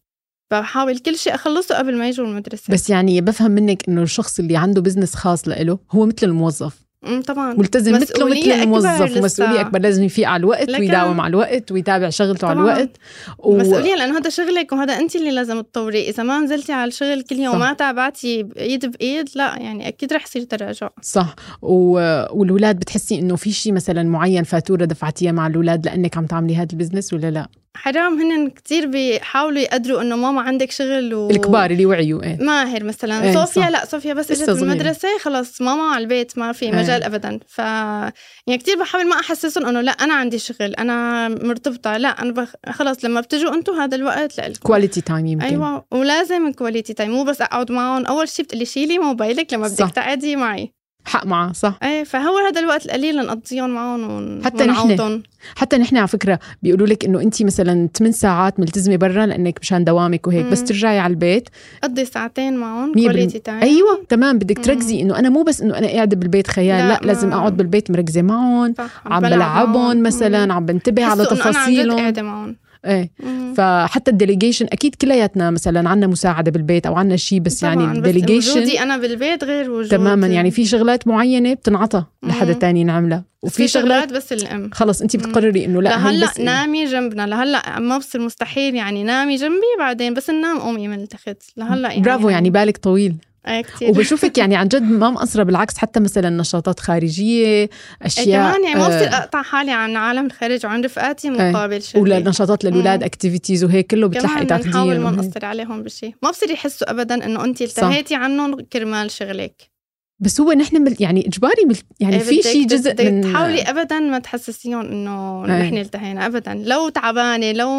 بحاول 0.51 0.97
كل 0.97 1.17
شيء 1.17 1.35
أخلصه 1.35 1.77
قبل 1.77 1.97
ما 1.97 2.07
يجوا 2.07 2.25
المدرسة. 2.25 2.73
بس 2.73 2.89
يعني 2.89 3.21
بفهم 3.21 3.51
منك 3.51 3.89
إنه 3.89 4.01
الشخص 4.01 4.39
اللي 4.39 4.57
عنده 4.57 4.81
بزنس 4.81 5.15
خاص 5.15 5.47
له 5.47 5.79
هو 5.91 6.05
مثل 6.05 6.27
الموظف. 6.27 6.84
طبعا. 7.27 7.53
ملتزم 7.53 7.95
مثله 7.95 8.25
مثل 8.25 8.51
الموظف 8.51 9.17
ومسؤوليه 9.17 9.61
أكبر. 9.61 9.79
لازم 9.79 10.03
يفيق 10.03 10.29
على 10.29 10.39
الوقت 10.39 10.69
ويداوم 10.69 11.21
على 11.21 11.29
الوقت 11.29 11.71
ويتابع 11.71 12.09
شغلته 12.09 12.47
على 12.47 12.59
الوقت. 12.59 12.89
و... 13.37 13.57
مسؤولية 13.57 13.95
لأنه 13.95 14.17
هذا 14.17 14.29
شغلك 14.29 14.71
وهذا 14.71 14.93
أنت 14.93 15.15
اللي 15.15 15.31
لازم 15.31 15.61
تطوري. 15.61 16.09
إذا 16.09 16.23
ما 16.23 16.39
نزلتي 16.39 16.73
على 16.73 16.87
الشغل 16.87 17.21
كل 17.21 17.35
يوم 17.35 17.55
وما 17.55 17.73
تابعتي 17.73 18.47
ايد 18.57 18.85
بإيد 18.85 19.29
لا 19.35 19.57
يعني 19.57 19.87
أكيد 19.87 20.13
رح 20.13 20.23
يصير 20.23 20.43
تراجع. 20.43 20.89
صح. 21.01 21.35
و... 21.61 21.91
والولاد 22.31 22.79
بتحسي 22.79 23.19
إنه 23.19 23.35
في 23.35 23.51
شيء 23.51 23.73
مثلا 23.73 24.03
معين 24.03 24.43
فاتورة 24.43 24.85
دفعتيها 24.85 25.31
مع 25.31 25.47
الاولاد 25.47 25.85
لأنك 25.85 26.17
عم 26.17 26.25
تعملي 26.25 26.55
هذا 26.55 26.67
البزنس 26.73 27.13
ولا 27.13 27.31
لا؟ 27.31 27.47
حرام 27.75 28.21
هن 28.21 28.49
كتير 28.49 28.87
بيحاولوا 28.87 29.59
يقدروا 29.59 30.01
إنه 30.01 30.15
ماما 30.15 30.41
عندك 30.41 30.71
شغل 30.71 31.13
و... 31.13 31.29
الكبار 31.29 31.71
اللي 31.71 31.85
وعيوا 31.85 32.23
إيه. 32.23 32.37
ماهر 32.41 32.83
مثلا. 32.83 33.23
إيه 33.23 33.33
صوفيا 33.33 33.61
صح. 33.61 33.67
لا 33.67 33.85
صوفيا 33.85 34.13
بس 34.13 34.31
إجت 34.31 34.49
بالمدرسة 34.49 35.07
خلص 35.19 35.61
ماما 35.61 35.83
على 35.83 36.03
البيت 36.03 36.37
ما 36.37 36.51
في 36.51 36.71
مجال 36.71 37.01
إيه. 37.01 37.05
ابدا. 37.05 37.39
ف 37.47 37.57
يعني 37.57 38.57
كثير 38.59 38.79
بحاول 38.79 39.07
ما 39.07 39.15
أحسسهم 39.19 39.65
إنه 39.65 39.81
لا 39.81 39.91
أنا 39.91 40.13
عندي 40.13 40.39
شغل 40.39 40.73
أنا 40.73 41.27
مرتبطة 41.27 41.97
لا 41.97 42.07
أنا 42.07 42.31
بخ... 42.31 42.53
خلص 42.69 43.05
لما 43.05 43.21
بتجوا 43.21 43.53
أنتم 43.53 43.73
هذا 43.73 43.95
الوقت 43.95 44.39
لكم 44.39 44.53
quality 44.63 45.01
time 45.01 45.27
يمكن. 45.27 45.45
أيوه 45.45 45.85
ولازم 45.91 46.51
quality 46.51 46.93
time 46.93 47.11
مو 47.11 47.23
بس 47.23 47.41
أقعد 47.41 47.71
معهم. 47.71 48.05
أول 48.05 48.29
شيء 48.29 48.45
بتقلي 48.45 48.65
شيلي 48.65 48.97
موبايلك 48.97 49.53
لما 49.53 49.67
بدك 49.67 49.91
تقعدي 49.95 50.35
معي. 50.35 50.73
حق 51.05 51.25
معه 51.25 51.53
صح. 51.53 51.77
إيه 51.83 52.03
فهو 52.03 52.37
هذا 52.37 52.59
الوقت 52.59 52.85
القليل 52.85 53.15
نقضيهم 53.15 53.69
معهم. 53.69 54.43
حتى 54.43 54.65
نحن 54.65 55.21
حتى 55.55 55.77
نحن 55.77 55.97
على 55.97 56.07
فكرة 56.07 56.39
بيقولوا 56.63 56.87
لك 56.87 57.05
إنه 57.05 57.21
انت 57.21 57.43
مثلا 57.43 57.89
8 57.97 58.13
ساعات 58.13 58.59
ملتزمة 58.59 58.95
برا 58.95 59.25
لأنك 59.25 59.59
مشان 59.61 59.83
دوامك 59.83 60.27
وهيك 60.27 60.45
بس 60.45 60.63
ترجعي 60.63 60.99
على 60.99 61.11
البيت. 61.11 61.49
قضي 61.83 62.05
ساعتين 62.05 62.57
معهم 62.57 62.93
quality 62.93 63.39
time 63.39 63.61
أيوه 63.61 64.05
تمام 64.09 64.37
بدك 64.37 64.65
تركزي 64.65 65.01
إنه 65.01 65.19
أنا 65.19 65.29
مو 65.29 65.43
بس 65.43 65.61
إنه 65.61 65.77
أنا 65.77 65.87
قاعدة 65.87 66.17
بالبيت 66.17 66.47
خيال 66.47 66.87
لا, 66.87 66.93
لا 66.93 67.07
لازم 67.07 67.33
أقعد 67.33 67.57
بالبيت 67.57 67.91
مركزة 67.91 68.21
معهم 68.21 68.73
عم 69.05 69.21
بلعبهم 69.21 70.03
مثلا 70.03 70.53
عم 70.53 70.65
بنتبه 70.65 71.05
على 71.05 71.25
تفاصيلهم. 71.25 71.99
قاعدة 71.99 72.21
معهم. 72.21 72.55
إيه. 72.85 73.11
فحتى 73.57 74.11
ال 74.11 74.16
delegation 74.16 74.65
أكيد 74.71 74.95
كلياتنا 74.95 75.51
مثلا 75.51 75.89
عندنا 75.89 76.07
مساعدة 76.07 76.51
بالبيت 76.51 76.85
أو 76.85 76.95
عندنا 76.95 77.17
شيء 77.17 77.39
بس 77.39 77.63
يعني 77.63 77.83
ال 77.83 77.89
delegation 77.89 78.51
وجودي 78.51 78.79
أنا 78.79 78.97
بالبيت 78.97 79.43
غير 79.43 79.71
وجودي. 79.71 79.89
تماما 79.89 80.27
يعني 80.27 80.51
في 80.51 80.65
شغلات 80.65 81.07
معينة 81.07 81.53
بتنعطى 81.53 82.03
لحدا 82.23 82.53
تاني 82.53 82.83
نعملها. 82.83 83.23
وفي 83.41 83.67
شغلات 83.67 84.13
بس 84.13 84.33
الأم. 84.33 84.69
خلص 84.73 85.01
انت 85.01 85.15
بتقرري 85.15 85.65
إنه 85.65 85.81
لا 85.81 85.89
لهلأ 85.89 86.29
نامي 86.39 86.85
جنبنا. 86.85 87.27
لهلأ 87.27 87.79
ما 87.79 87.97
بصير 87.97 88.21
مستحيل 88.21 88.75
يعني 88.75 89.03
نامي 89.03 89.35
جنبي 89.35 89.75
بعدين 89.79 90.13
بس 90.13 90.29
ننام 90.29 90.59
قومي 90.59 90.87
من 90.87 90.99
التخت 90.99 91.37
لهلا 91.57 91.89
يعني 91.89 92.01
برافو 92.01 92.29
يعني 92.29 92.49
بالك 92.49 92.77
طويل. 92.77 93.15
إيه 93.47 93.61
كتير. 93.61 93.89
وبشوفك 93.89 94.37
يعني 94.37 94.55
عن 94.55 94.67
جد 94.67 94.81
ما 94.81 95.09
مقصرة 95.09 95.43
بالعكس 95.43 95.77
حتى 95.77 95.99
مثلا 95.99 96.29
نشاطات 96.29 96.79
خارجية 96.79 97.69
أشياء 98.01 98.51
كمان 98.51 98.63
يعني 98.63 98.79
ما 98.79 98.87
بصير 98.87 99.07
آه، 99.07 99.17
أقطع 99.17 99.41
حالي 99.41 99.71
عن 99.71 99.95
عالم 99.95 100.25
الخارج 100.25 100.65
وعن 100.65 100.83
رفقاتي 100.83 101.29
مقابل 101.29 101.81
شيء 101.81 102.01
ولنشاطات 102.01 102.63
للأولاد 102.65 103.03
activities 103.03 103.63
وهيك 103.63 103.87
كله 103.87 104.07
بتلحقي 104.07 104.45
تاخذيه 104.45 104.69
نحاول 104.69 104.99
ما 104.99 105.11
نقصر 105.11 105.45
عليهم 105.45 105.83
بشيء 105.83 106.15
ما 106.23 106.29
بصير 106.29 106.51
يحسوا 106.51 106.91
ابدا 106.91 107.25
إنه 107.25 107.43
انت 107.43 107.61
التهيتي 107.61 108.15
عنهم 108.15 108.61
كرمال 108.61 109.11
شغلك. 109.11 109.74
بس 110.19 110.41
هو 110.41 110.51
نحن 110.51 110.95
يعني 110.99 111.27
إجباري 111.27 111.67
يعني 111.99 112.19
في 112.19 112.41
شيء 112.41 112.67
جزء 112.67 112.91
بدك 112.91 113.05
من 113.05 113.21
تحاولي 113.21 113.61
ابدا 113.61 113.99
ما 113.99 114.19
تحسسيهم 114.19 114.79
إنه 114.79 115.45
إيه. 115.45 115.61
نحن 115.61 115.77
التهينا 115.77 116.25
ابدا. 116.25 116.53
لو 116.53 116.89
تعبانة 116.89 117.51
لو 117.51 117.69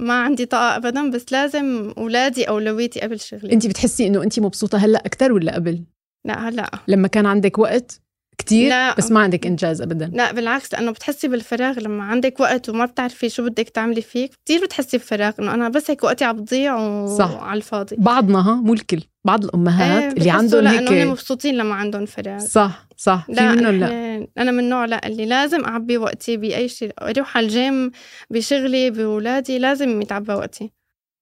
ما 0.00 0.14
عندي 0.14 0.46
طاقة 0.46 0.76
ابدا. 0.76 1.10
بس 1.10 1.24
لازم 1.32 1.92
أولادي 1.98 2.44
اولويتي 2.44 3.00
قبل 3.00 3.20
شغلي. 3.20 3.52
انت 3.52 3.66
بتحسي 3.66 4.06
إنه 4.06 4.22
انت 4.22 4.40
مبسوطة 4.40 4.78
هلأ 4.78 5.06
أكثر 5.06 5.32
ولا 5.32 5.54
قبل؟ 5.54 5.84
لا 6.24 6.48
هلأ. 6.48 6.70
لما 6.88 7.08
كان 7.08 7.26
عندك 7.26 7.58
وقت؟ 7.58 8.00
كتير 8.38 8.68
لا. 8.68 8.94
بس 8.94 9.10
ما 9.12 9.20
عندك 9.20 9.46
إنجاز 9.46 9.82
ابدا. 9.82 10.10
لا 10.14 10.32
بالعكس 10.32 10.72
لأنه 10.74 10.90
بتحسي 10.90 11.28
بالفراغ 11.28 11.78
لما 11.80 12.04
عندك 12.04 12.40
وقت 12.40 12.68
وما 12.68 12.84
بتعرفي 12.84 13.28
شو 13.28 13.44
بدك 13.44 13.68
تعملي 13.68 14.02
فيه 14.02 14.28
كتير 14.44 14.64
بتحسي 14.64 14.98
بفراغ 14.98 15.32
إنه 15.38 15.54
أنا 15.54 15.68
بس 15.68 15.90
هيك 15.90 16.04
وقتي 16.04 16.24
عم 16.24 16.36
بضيع 16.36 16.76
وعلى 16.76 17.56
الفاضي. 17.56 17.96
بعضنا 17.98 18.38
ها 18.50 18.54
مو 18.54 18.72
الكل 18.72 19.00
بعض 19.24 19.44
الأمهات 19.44 20.02
إيه 20.02 20.18
اللي 20.18 20.30
عندهم 20.30 20.66
هيك 20.66 20.82
لأنه 20.90 21.10
مبسوطين 21.10 21.54
لما 21.54 21.74
عندهم 21.74 22.06
فراغ. 22.06 22.38
صح 22.38 22.88
صح. 22.96 23.26
في 23.26 23.32
منهم 23.32 23.74
لا. 23.80 24.28
أنا 24.38 24.50
من 24.50 24.58
النوع 24.58 24.84
لا 24.84 25.06
اللي 25.06 25.26
لازم 25.26 25.64
أعبي 25.64 25.98
وقتي 25.98 26.36
بأي 26.36 26.68
شيء 26.68 26.92
أروح 27.02 27.36
على 27.36 27.46
الجيم 27.46 27.90
بشغلي 28.30 28.90
بأولادي 28.90 29.58
لازم 29.58 30.02
يتعبى 30.02 30.32
وقتي. 30.32 30.72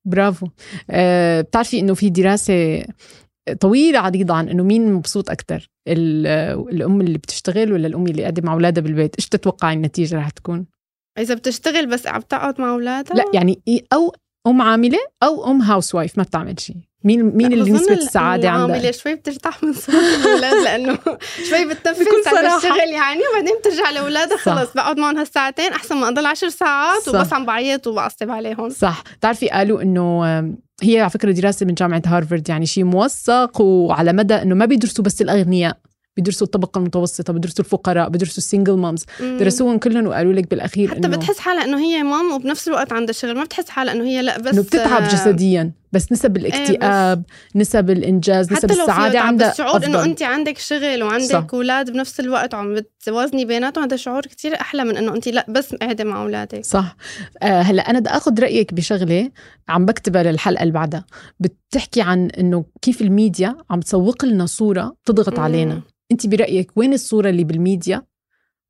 برافو. 0.05 0.47
أه 0.91 1.41
بتعرفي 1.41 1.81
إنه 1.81 1.95
في 1.95 2.11
دراسة 2.11 2.85
طويلة 3.61 3.99
عريضة 3.99 4.35
عن 4.35 4.49
إنه 4.49 4.63
مين 4.63 4.93
مبسوط 4.93 5.31
أكثر 5.31 5.71
الأم 5.89 7.01
اللي 7.01 7.19
بتشتغل 7.19 7.73
ولا 7.73 7.87
الأم 7.87 8.07
اللي 8.07 8.23
قاعدة 8.23 8.43
مع 8.43 8.53
أولادها 8.53 8.83
بالبيت؟ 8.83 9.17
إيش 9.19 9.29
تتوقعي 9.29 9.75
النتيجة 9.75 10.17
رح 10.17 10.31
تكون؟ 10.31 10.67
إذا 11.19 11.35
بتشتغل 11.35 11.87
بس 11.87 12.07
عم 12.07 12.21
تقعد 12.21 12.61
مع 12.61 12.71
أولادها؟ 12.71 13.17
لا 13.17 13.25
يعني 13.35 13.63
أو 13.93 14.15
أم 14.47 14.63
عاملة 14.63 14.99
أو 15.23 15.51
أم 15.51 15.63
هاوس 15.63 15.95
وايف 15.95 16.19
ما 16.19 16.25
بتعمل 16.25 16.61
شيء 16.61 16.77
مين 17.05 17.37
مين 17.37 17.53
اللي 17.53 17.71
نسبة 17.71 17.95
السعادة 17.95 18.49
عندها؟ 18.49 18.67
العاملة 18.67 18.91
شوي 18.91 19.15
بترتاح 19.15 19.63
من 19.63 19.73
صوت 19.73 19.95
الأولاد 19.95 20.65
لأنه 20.65 20.99
شوي 21.51 21.65
بتنفس 21.65 22.29
على 22.29 22.57
الشغل 22.57 22.79
يعني 22.79 23.21
وبعدين 23.31 23.55
بترجع 23.61 23.91
لأولادها 23.91 24.37
خلص 24.37 24.73
بقعد 24.75 24.99
معهم 24.99 25.17
هالساعتين 25.17 25.73
أحسن 25.73 25.97
ما 25.97 26.09
أضل 26.09 26.27
عشر 26.27 26.49
ساعات 26.49 27.03
صح. 27.03 27.15
وبس 27.15 27.33
عم 27.33 27.47
بعيط 27.47 27.87
وبعصب 27.87 28.31
عليهم. 28.31 28.71
صح. 28.71 29.03
بتعرفي 29.19 29.49
قالوا 29.49 29.83
إنه 29.83 30.41
هي 30.83 31.01
على 31.01 31.11
فكرة 31.11 31.33
دراسة 31.33 31.67
من 31.67 31.75
جامعة 31.75 32.03
هارفرد 32.07 32.49
يعني 32.49 32.67
شيء 32.67 32.85
موثق 32.85 33.61
وعلى 33.61 34.13
مدى 34.13 34.35
إنه 34.35 34.55
ما 34.55 34.65
بيدرسوا 34.65 35.05
بس 35.05 35.23
الأغنياء 35.23 35.77
بيدرسوا 36.17 36.47
الطبقة 36.47 36.79
المتوسطة 36.79 37.33
بيدرسوا 37.33 37.65
الفقراء 37.65 38.09
بيدرسوا 38.09 38.39
ال 38.39 38.44
single 38.44 38.77
moms 38.77 39.05
درسوهم 39.21 39.79
كلهم 39.79 40.07
وقالوا 40.07 40.33
لك 40.33 40.51
بالأخير 40.51 40.89
حتى 40.91 40.99
إنه 40.99 41.17
بتحس 41.17 41.39
حالها 41.39 41.65
إنه 41.65 41.79
هي 41.79 42.03
mom 42.03 42.33
وبنفس 42.33 42.69
الوقت 42.69 42.93
عندها 42.93 43.13
شغل 43.13 43.35
ما 43.35 43.45
بتحس 43.45 43.69
حالها 43.69 43.95
إنه 43.95 44.05
هي 44.05 44.23
لأ 44.23 44.39
بس 44.39 44.55
انه 44.55 44.63
بتتعب 44.63 45.09
جسديا. 45.09 45.73
بس 45.93 46.13
نسب 46.13 46.37
إيه، 46.37 46.47
الاكتئاب 46.47 47.25
إيه 47.29 47.61
نسب 47.61 47.91
الإنجاز 47.91 48.53
نسب 48.53 48.71
السعادة 48.71 49.21
عندها 49.21 49.55
شعور 49.55 49.85
إنه 49.85 50.05
انت 50.05 50.23
عندك 50.23 50.59
شغل 50.59 51.03
وعندك 51.03 51.55
أولاد 51.55 51.91
بنفس 51.91 52.21
الوقت 52.21 52.55
وعم 52.55 52.75
بتوازني 52.75 53.45
بيناتهم 53.45 53.85
هذا 53.85 53.97
شعور 53.97 54.23
كتير 54.23 54.61
أحلى 54.61 54.85
من 54.85 54.97
إنه 54.97 55.15
انت 55.15 55.29
لا 55.29 55.47
بس 55.49 55.75
قاعدة 55.75 56.05
مع 56.05 56.23
أولادك. 56.23 56.65
صح. 56.65 56.97
آه 57.43 57.61
هلأ 57.61 57.91
أنا 57.91 57.99
بدي 57.99 58.11
آخذ 58.11 58.41
رأيك 58.41 58.75
بشغلة 58.75 59.31
عم 59.69 59.85
بكتبها 59.87 60.23
للحلقة 60.23 60.63
اللي 60.63 60.73
بعدها. 60.73 61.05
بتحكي 61.41 62.03
عن 62.03 62.31
إنه 62.31 62.65
كيف 62.83 63.03
الميديا 63.03 63.57
عم 63.71 63.81
تسوق 63.81 64.25
لنا 64.25 64.47
صورة 64.47 64.97
تضغط. 65.05 65.39
علينا. 65.39 65.81
انت 66.13 66.27
برأيك 66.27 66.71
وين 66.77 66.93
الصورة 66.93 67.29
اللي 67.31 67.45
بالميديا 67.45 68.03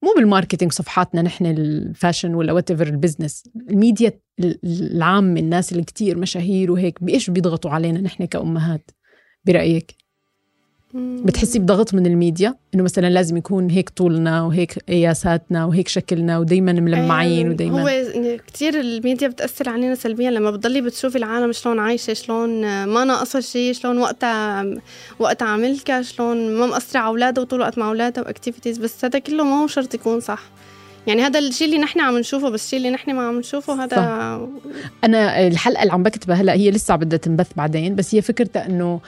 مو 0.06 0.12
بال 0.16 0.27
marketing 0.27 0.72
صفحاتنا 0.72 1.22
نحن 1.22 1.46
ال 1.46 1.57
fashion 1.57 2.34
ولا 2.34 2.52
whatever 2.52 2.86
ال 2.86 2.93
business 2.93 3.44
ال 3.70 3.79
media 3.79 4.20
العامة 4.64 5.40
الناس 5.40 5.72
اللي 5.72 5.84
كتير 5.84 6.18
مشاهير 6.18 6.72
وهيك 6.72 7.04
بإيش 7.04 7.30
بيضغطوا 7.30 7.70
علينا 7.70 8.00
نحن 8.00 8.24
كأمهات؟ 8.24 8.90
برأيك؟ 9.44 10.05
بتحسي 10.96 11.58
بضغط 11.58 11.94
من 11.94 12.06
الميديا؟ 12.06 12.54
إنه 12.74 12.82
مثلا 12.82 13.06
لازم 13.06 13.36
يكون 13.36 13.70
هيك 13.70 13.90
طولنا 13.90 14.42
وهيك 14.42 14.78
قياساتنا 14.88 15.64
وهيك 15.64 15.88
شكلنا 15.88 16.38
ودائما 16.38 16.72
ملمعين 16.72 17.50
ودائما 17.50 17.82
هو 17.82 18.06
كثير 18.52 18.80
الميديا 18.80 19.28
بتأثر 19.28 19.68
علينا 19.68 19.94
سلبيا. 19.94 20.30
لما 20.30 20.50
بتضلي 20.50 20.80
بتشوفي 20.80 21.18
العالم 21.18 21.52
شلون 21.52 21.78
عايشة 21.78 22.12
شلون 22.12 22.84
ما 22.84 23.04
ناقصها 23.04 23.40
شيء 23.40 23.72
شلون 23.72 23.98
وقتها 23.98 24.66
وقتها 25.18 25.48
ملكها 25.48 26.02
شلون 26.02 26.54
ما 26.58 26.66
مقصرة 26.66 27.00
على 27.00 27.08
أولادها 27.08 27.42
وطول 27.42 27.60
الوقت 27.60 27.78
مع 27.78 27.88
أولادها 27.88 28.24
و 28.24 28.29
activities 28.29 28.78
بس 28.78 29.04
هذا 29.04 29.18
كله 29.18 29.44
ما 29.44 29.62
هو 29.62 29.66
شرط 29.66 29.94
يكون 29.94 30.20
صح. 30.20 30.42
يعني 31.06 31.22
هذا 31.22 31.38
الشيء 31.38 31.66
اللي 31.66 31.78
نحن 31.78 32.00
عم 32.00 32.18
نشوفه 32.18 32.48
بس 32.48 32.64
الشيء 32.64 32.76
اللي 32.76 32.90
نحن 32.90 33.14
ما 33.14 33.28
عم 33.28 33.38
نشوفه 33.38 33.84
هذا 33.84 33.96
صح. 33.96 34.48
أنا 35.04 35.46
الحلقة 35.46 35.82
اللي 35.82 35.92
عم 35.92 36.02
بكتبها 36.02 36.36
هلأ 36.36 36.52
هي 36.52 36.70
لسه 36.70 36.96
بدها 36.96 37.18
تنبث 37.18 37.48
بعدين 37.56 37.94
بس 37.94 38.14
هي 38.14 38.22
فكرتها 38.22 38.66
إنه 38.66 39.00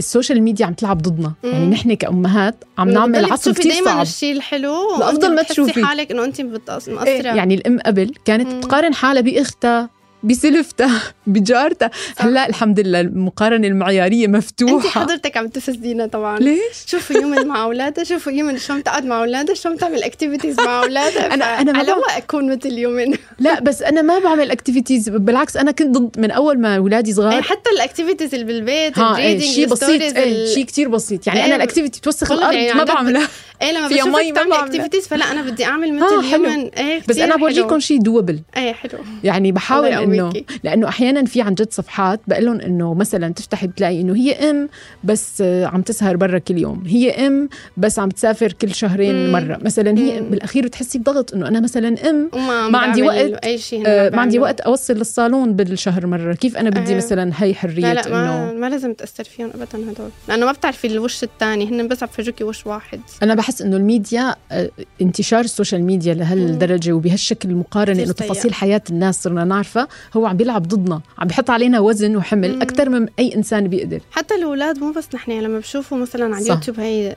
ال 0.00 0.06
social 0.06 0.42
media 0.42 0.66
عم 0.66 0.72
تلعب 0.72 1.02
ضدنا. 1.02 1.32
يعني 1.42 1.54
مم. 1.56 1.62
يعني 1.62 1.74
نحن 1.74 1.94
كأمهات 1.94 2.64
عم 2.78 2.88
نعمل 2.88 3.32
بعصر 3.32 3.52
كثير 3.52 3.72
صعب. 3.72 3.84
دائما 3.84 4.02
الشيء 4.02 4.32
الحلو؟ 4.32 4.96
الأفضل 4.96 5.34
ما 5.34 5.42
تشوفي. 5.42 5.84
حالك 5.84 6.10
إنه 6.10 6.24
أنت 6.24 6.40
مقصره 6.40 7.04
إيه 7.04 7.22
يعني 7.22 7.54
الإم 7.54 7.78
قبل 7.86 8.14
كانت 8.24 8.46
مم. 8.46 8.60
تقارن 8.60 8.94
حالها 8.94 9.22
بإختها. 9.22 9.99
بسلفتها 10.22 11.02
بجارتها. 11.26 11.90
هلا 12.16 12.48
الحمد 12.48 12.80
لله 12.80 13.00
المقارنة 13.00 13.66
المعيارية 13.68 14.26
مفتوحة. 14.26 14.74
انت 14.76 14.86
حضرتك 14.86 15.36
عم 15.36 15.48
تسدينا 15.48 16.06
طبعا. 16.06 16.38
ليش؟ 16.38 16.60
شوفوا 16.86 17.16
يومن 17.16 17.46
مع 17.46 17.62
أولادها 17.64 18.04
شوفوا 18.04 18.32
يومن 18.32 18.58
شلون 18.58 18.82
تقعد 18.82 19.04
مع 19.04 19.18
أولادها 19.20 19.54
شلون 19.54 19.76
تعمل 19.76 20.02
activities 20.02 20.60
مع 20.60 20.82
أولادها. 20.82 21.34
أنا 21.34 21.60
أنا 21.60 21.72
ما 21.72 21.82
بقى 21.82 22.18
أكون 22.18 22.52
مثل 22.52 22.78
يومن 22.78 23.14
لا 23.38 23.60
بس 23.60 23.82
أنا 23.82 24.02
ما 24.02 24.18
بعمل 24.18 24.50
activities 24.50 25.08
بالعكس 25.08 25.56
أنا 25.56 25.70
كنت 25.70 25.96
ضد 25.98 26.20
من 26.20 26.30
أول 26.30 26.58
ما 26.60 26.76
أولادي 26.76 27.12
صغار. 27.12 27.32
اي 27.32 27.42
حتى 27.42 27.70
ال 27.76 27.81
activities 27.81 28.34
اللي 28.34 28.46
بالبيت 28.46 28.98
إيه 28.98 29.40
شيء 29.40 29.66
بسيط 29.66 30.16
إيه 30.16 30.46
شيء 30.46 30.64
كثير 30.64 30.88
بسيط. 30.88 31.26
يعني 31.26 31.40
إيه 31.40 31.46
أنا 31.46 31.56
ال 31.56 31.61
activity 31.61 32.00
توسخ 32.00 32.32
الأرض 32.32 32.54
يعني 32.54 32.78
ما 32.78 32.84
بعملها. 32.84 33.28
إيه 33.62 33.72
لما 33.72 33.88
بشوفك 33.88 34.34
تعمل 34.34 34.52
activities 34.52 35.08
فلا 35.08 35.24
أنا 35.32 35.42
بدي 35.42 35.64
أعمل 35.64 35.94
مثل 35.94 36.32
يومن 36.32 36.66
إيه 36.68 37.00
بس 37.08 37.18
أنا 37.18 37.36
بورجيكم 37.36 37.78
شيء 37.80 38.00
double 38.00 38.40
إيه 38.56 38.72
حلو. 38.72 38.98
يعني 39.24 39.52
بحاول 39.52 39.86
انه 39.88 40.32
لأنه 40.64 40.88
أحيانا 40.88 41.24
في 41.24 41.42
عن 41.42 41.54
جد 41.54 41.72
صفحات 41.72 42.20
بقول 42.26 42.44
لهم 42.44 42.60
إنه 42.60 42.94
مثلا 42.94 43.32
تفتحي 43.32 43.66
بتلاقي 43.66 44.00
إنه 44.00 44.16
هي 44.16 44.50
أم 44.50 44.68
بس 45.04 45.42
عم 45.42 45.82
تسهر 45.82 46.16
برا 46.16 46.38
كل 46.38 46.58
يوم. 46.58 46.82
هي 46.86 47.26
أم 47.26 47.48
بس 47.76 47.98
عم 47.98 48.08
تسافر 48.08 48.52
كل 48.52 48.74
شهرين 48.74 49.26
مم. 49.26 49.32
مرة. 49.32 49.58
مثلا 49.62 49.98
هي 49.98 50.20
مم. 50.20 50.30
بالأخير 50.30 50.64
بتحسي 50.64 50.98
بضغط 50.98 51.34
إنه 51.34 51.48
أنا 51.48 51.60
مثلا 51.60 52.10
أم. 52.10 52.30
ما 52.72 52.78
عندي 52.78 53.02
وقت 53.02 53.44
أي 53.44 53.58
شيء 53.58 53.82
آه 53.86 54.10
ما 54.10 54.20
عندي 54.20 54.38
وقت 54.38 54.60
أوصل 54.60 54.94
للصالون 54.94 55.52
بالشهر 55.52 56.06
مرة. 56.06 56.34
كيف 56.34 56.56
أنا 56.56 56.70
بدي 56.70 56.92
أه. 56.92 56.96
مثلا 56.96 57.32
هي 57.36 57.54
حرية 57.54 57.92
لا 57.92 57.94
لا 57.94 58.08
ما, 58.08 58.52
ما 58.52 58.66
لازم 58.70 58.92
تأثر 58.94 59.24
فيهم 59.24 59.50
ابدا 59.54 59.90
هدول. 59.92 60.10
لأنه 60.28 60.46
ما 60.46 60.52
بتعرفي 60.52 60.86
الوش 60.86 61.22
الثاني 61.24 61.66
هن 61.68 61.88
بس 61.88 62.02
عم 62.02 62.08
وش 62.42 62.66
واحد. 62.66 63.00
أنا 63.22 63.34
بحس 63.34 63.49
إنه 63.62 63.76
الميديا 63.76 64.34
آه 64.52 64.70
انتشار 65.02 65.40
ال 65.40 65.46
social 65.46 65.84
media 65.84 66.14
لهالدرجة 66.14 66.92
وبهالشكل 66.92 67.48
المقارنه 67.48 68.02
إنه 68.02 68.12
تفاصيل 68.12 68.54
حياة 68.54 68.82
الناس 68.90 69.22
صرنا 69.22 69.44
نعرفها 69.44 69.88
هو 70.16 70.26
عم 70.26 70.36
بيلعب 70.36 70.68
ضدنا 70.68 71.00
عم 71.18 71.28
بحط 71.28 71.50
علينا 71.50 71.80
وزن 71.80 72.16
وحمل 72.16 72.62
أكثر 72.62 72.88
من 72.88 73.08
أي 73.18 73.34
إنسان 73.34 73.68
بيقدر. 73.68 74.00
حتى 74.10 74.34
الأولاد 74.34 74.78
مو 74.78 74.92
بس 74.92 75.08
نحن 75.14 75.32
لما 75.32 75.58
بشوفوا 75.58 75.98
مثلا 75.98 76.36
على 76.36 76.44
اليوتيوب 76.44 76.80
هي 76.80 77.14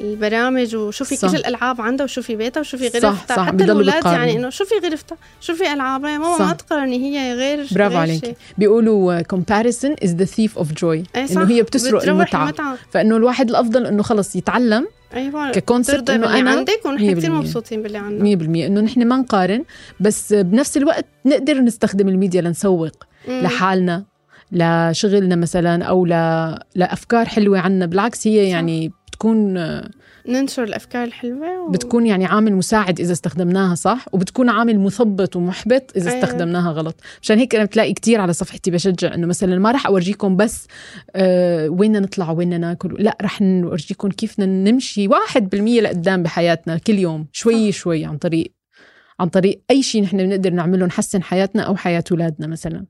البرامج 0.00 0.76
وشوفي 0.76 1.16
كل 1.16 1.36
الألعاب 1.36 1.80
عندها 1.80 2.04
وشوفي 2.04 2.36
بيتها 2.36 2.60
وشوفي 2.60 2.88
غرفتها 2.88 3.12
صح 3.12 3.36
صح 3.36 3.46
حتى 3.46 3.64
الأولاد 3.64 4.04
يعني 4.04 4.36
إنه 4.36 4.50
شوفي 4.50 4.74
غرفتها 4.84 5.18
شوفي 5.40 5.72
العابها 5.72 6.18
ماما 6.18 6.38
ما 6.38 6.52
تقارني 6.52 6.96
هي 6.96 7.34
غير 7.34 7.66
برافو 7.72 7.96
عليك. 7.96 8.36
بيقولوا 8.58 9.22
comparison 9.22 9.94
is 10.04 10.08
the 10.08 10.26
thief 10.26 10.62
of 10.62 10.66
joy. 10.66 11.16
إنه 11.16 11.48
هي 11.48 11.62
بتسرق 11.62 12.02
المتعة. 12.02 12.42
المتعة. 12.42 12.76
فإنه 12.90 13.16
الواحد 13.16 13.50
الأفضل 13.50 13.86
إنه 13.86 14.02
خلص 14.02 14.36
يتعلم 14.36 14.86
أيوه 15.14 15.50
ككونسبت 15.50 16.10
إنه 16.10 16.38
أنا 16.38 16.50
عندك 16.50 16.80
ونحن 16.86 17.14
كثير 17.14 17.30
100%. 17.30 17.34
مبسوطين 17.34 17.82
باللي 17.82 17.98
عندنا 17.98 18.38
100% 18.38 18.66
إنه 18.66 18.80
نحن 18.80 19.08
ما 19.08 19.16
نقارن 19.16 19.64
بس 20.00 20.32
بنفس 20.32 20.76
الوقت 20.76 21.04
نقدر 21.24 21.60
نستخدم 21.60 22.08
الميديا 22.08 22.40
لنسوق 22.40 23.04
مم. 23.28 23.40
لحالنا 23.40 24.04
لشغلنا 24.52 25.36
مثلا 25.36 25.84
أو 25.84 26.06
ل... 26.06 26.10
لأفكار 26.74 27.26
حلوة 27.26 27.58
عنا 27.58 27.86
بالعكس 27.86 28.26
هي 28.26 28.44
صح. 28.46 28.50
يعني 28.50 28.92
بتكون 29.16 29.54
ننشر 30.28 30.64
الأفكار 30.64 31.04
الحلوة 31.04 31.60
و... 31.62 31.70
بتكون 31.70 32.06
يعني 32.06 32.26
عامل 32.26 32.54
مساعد 32.54 33.00
إذا 33.00 33.12
استخدمناها 33.12 33.74
صح 33.74 34.06
وبتكون 34.12 34.48
عامل 34.48 34.80
مثبط 34.80 35.36
ومحبط 35.36 35.92
إذا 35.96 36.10
أيوة. 36.10 36.24
استخدمناها 36.24 36.72
غلط. 36.72 37.00
مشان 37.22 37.38
هيك 37.38 37.54
أنا 37.54 37.64
بتلاقي 37.64 37.92
كتير 37.92 38.20
على 38.20 38.32
صفحتي 38.32 38.70
بشجع 38.70 39.14
إنه 39.14 39.26
مثلا 39.26 39.58
ما 39.58 39.70
راح 39.70 39.86
أورجيكم 39.86 40.36
بس 40.36 40.66
آه 41.16 41.68
وين 41.68 42.02
نطلع 42.02 42.30
وين 42.30 42.60
ناكل. 42.60 42.96
لا 42.98 43.16
راح 43.22 43.40
نورجيكم 43.40 44.08
كيف 44.08 44.40
نمشي 44.40 45.08
واحد 45.08 45.48
بالمية 45.48 45.80
لقدام 45.80 46.22
بحياتنا 46.22 46.78
كل 46.78 46.98
يوم 46.98 47.26
شوي 47.32 47.72
شوي 47.72 48.04
عن 48.04 48.18
طريق 48.18 48.52
عن 49.20 49.28
طريق 49.28 49.62
أي 49.70 49.82
شيء 49.82 50.02
نحن 50.02 50.16
بنقدر 50.16 50.50
نعمله 50.50 50.86
نحسن 50.86 51.22
حياتنا 51.22 51.62
أو 51.62 51.76
حياة 51.76 52.04
أولادنا 52.12 52.46
مثلا. 52.46 52.86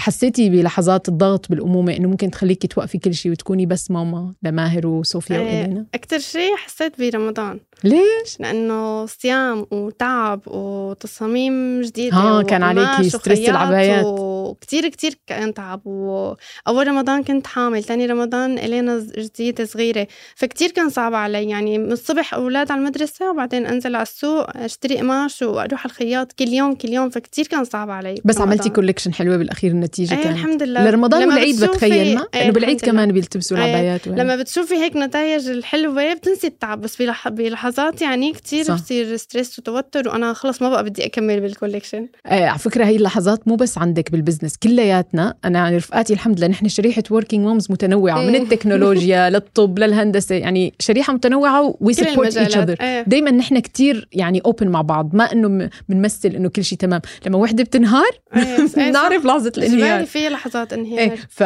حسيتي 0.00 0.50
بلحظات 0.50 1.08
الضغط 1.08 1.48
بالأمومة 1.48 1.96
إنه 1.96 2.08
ممكن 2.08 2.30
تخليكي 2.30 2.68
توقفي 2.68 2.98
كل 2.98 3.14
شيء 3.14 3.32
وتكوني 3.32 3.66
بس 3.66 3.90
ماما 3.90 4.34
لماهر 4.42 4.86
وصوفيا 4.86 5.36
إيه. 5.36 5.62
وإلينا 5.62 5.86
أكثر 5.94 6.18
شيء 6.18 6.56
حسيت 6.56 7.00
برمضان 7.00 7.60
ليش 7.84 8.40
لأنه 8.40 9.06
صيام 9.06 9.66
وتعب 9.70 10.40
وتصاميم 10.46 11.80
جديدة 11.80 12.16
ها، 12.16 12.42
كان 12.42 12.62
عليكي 12.62 13.10
ستريس 13.10 13.48
العبايات. 13.48 14.04
وكتير 14.06 14.88
كتير 14.88 15.14
كان 15.26 15.54
تعب 15.54 15.80
واول 15.86 16.86
رمضان 16.86 17.22
كنت 17.22 17.46
حامل 17.46 17.84
تاني 17.84 18.06
رمضان 18.06 18.58
إلينا 18.58 19.06
جديدة 19.18 19.64
صغيرة 19.64 20.06
فكتير 20.34 20.70
كان 20.70 20.88
صعب 20.90 21.14
علي 21.14 21.48
يعني 21.48 21.78
من 21.78 21.92
الصبح 21.92 22.34
أولاد 22.34 22.70
على 22.72 22.80
المدرسة 22.80 23.30
وبعدين 23.30 23.66
أنزل 23.66 23.94
على 23.94 24.02
السوق 24.02 24.56
أشتري 24.56 24.96
قماش 24.96 25.42
وأروح 25.42 25.84
على 25.84 25.90
الخياط 25.92 26.32
كل 26.32 26.48
يوم 26.48 26.74
كل 26.74 26.88
يوم 26.88 27.10
فكتير 27.10 27.46
كان 27.46 27.64
صعب 27.64 27.90
علي 27.90 28.14
بس 28.24 28.36
برمضان. 28.36 28.48
عملتي 28.48 28.68
collection 28.68 29.14
حلوة 29.14 29.36
بالأخير 29.36 29.74
النتيجه 29.98 30.18
إيه 30.18 30.24
كانت 30.24 30.36
الحمد 30.36 30.62
لله 30.62 30.90
لرمضان 30.90 31.28
والعيد 31.28 31.64
بتخيل 31.64 32.14
ما 32.14 32.26
إيه 32.34 32.44
إنه 32.44 32.52
بالعيد. 32.52 32.80
كمان 32.80 33.12
بيلتبسوا 33.12 33.56
إيه. 33.56 33.64
العبايات. 33.64 34.08
لما 34.08 34.36
بتشوفي 34.36 34.74
هيك 34.74 34.96
نتائج 34.96 35.48
الحلوة 35.48 36.14
بتنسي 36.14 36.46
التعب 36.46 36.80
بس 36.80 37.02
بلح... 37.02 37.28
بلحظات 37.28 38.02
يعني 38.02 38.32
كتير 38.32 38.64
صح. 38.64 38.74
بصير 38.74 39.16
stress 39.16 39.58
وتوتر 39.58 40.08
وأنا 40.08 40.32
خلص 40.32 40.62
ما 40.62 40.70
بقى 40.70 40.84
بدي 40.84 41.06
أكمل 41.06 41.40
بال 41.40 41.51
collection 41.51 42.06
آه 42.26 42.46
على 42.46 42.58
فكرة 42.58 42.84
هي 42.84 42.96
اللحظات 42.96 43.48
مو 43.48 43.56
بس 43.56 43.78
عندك 43.78 44.12
بال 44.12 44.21
business 44.21 44.56
كلياتنا 44.56 45.34
أنا 45.44 45.58
يعني 45.58 45.76
رفقاتي 45.76 46.12
الحمد 46.12 46.38
لله 46.38 46.48
نحن 46.48 46.68
شريحة 46.68 47.02
working 47.10 47.46
moms 47.46 47.66
متنوعة 47.70 48.22
من 48.22 48.34
إيه. 48.34 48.42
التكنولوجيا 48.42 49.30
للطب 49.30 49.78
للهندسة 49.78 50.34
يعني 50.34 50.74
شريحة 50.78 51.12
متنوعة 51.12 51.76
we 51.80 51.92
support 51.92 52.36
each 52.36 52.56
other. 52.56 52.76
دائما 53.06 53.30
نحن 53.30 53.58
كتير 53.58 54.08
يعني 54.12 54.42
open 54.46 54.68
مع 54.68 54.82
بعض 54.82 55.14
ما 55.14 55.32
إنه 55.32 55.70
بنمثل 55.88 56.28
إنه 56.28 56.48
كل 56.48 56.64
شيء 56.64 56.78
تمام 56.78 57.00
لما 57.26 57.38
وحدة 57.38 57.64
بتنهار 57.64 58.10
إيه، 58.36 58.42
إيه،. 58.42 58.90
بنعرف 58.90 59.24
لحظة 59.24 59.52
الإنهيار 59.58 59.79
جبالي 59.80 60.06
فيها 60.06 60.30
لحظات 60.30 60.72
انهيار 60.72 60.98
إيه 60.98 61.16
ف... 61.30 61.42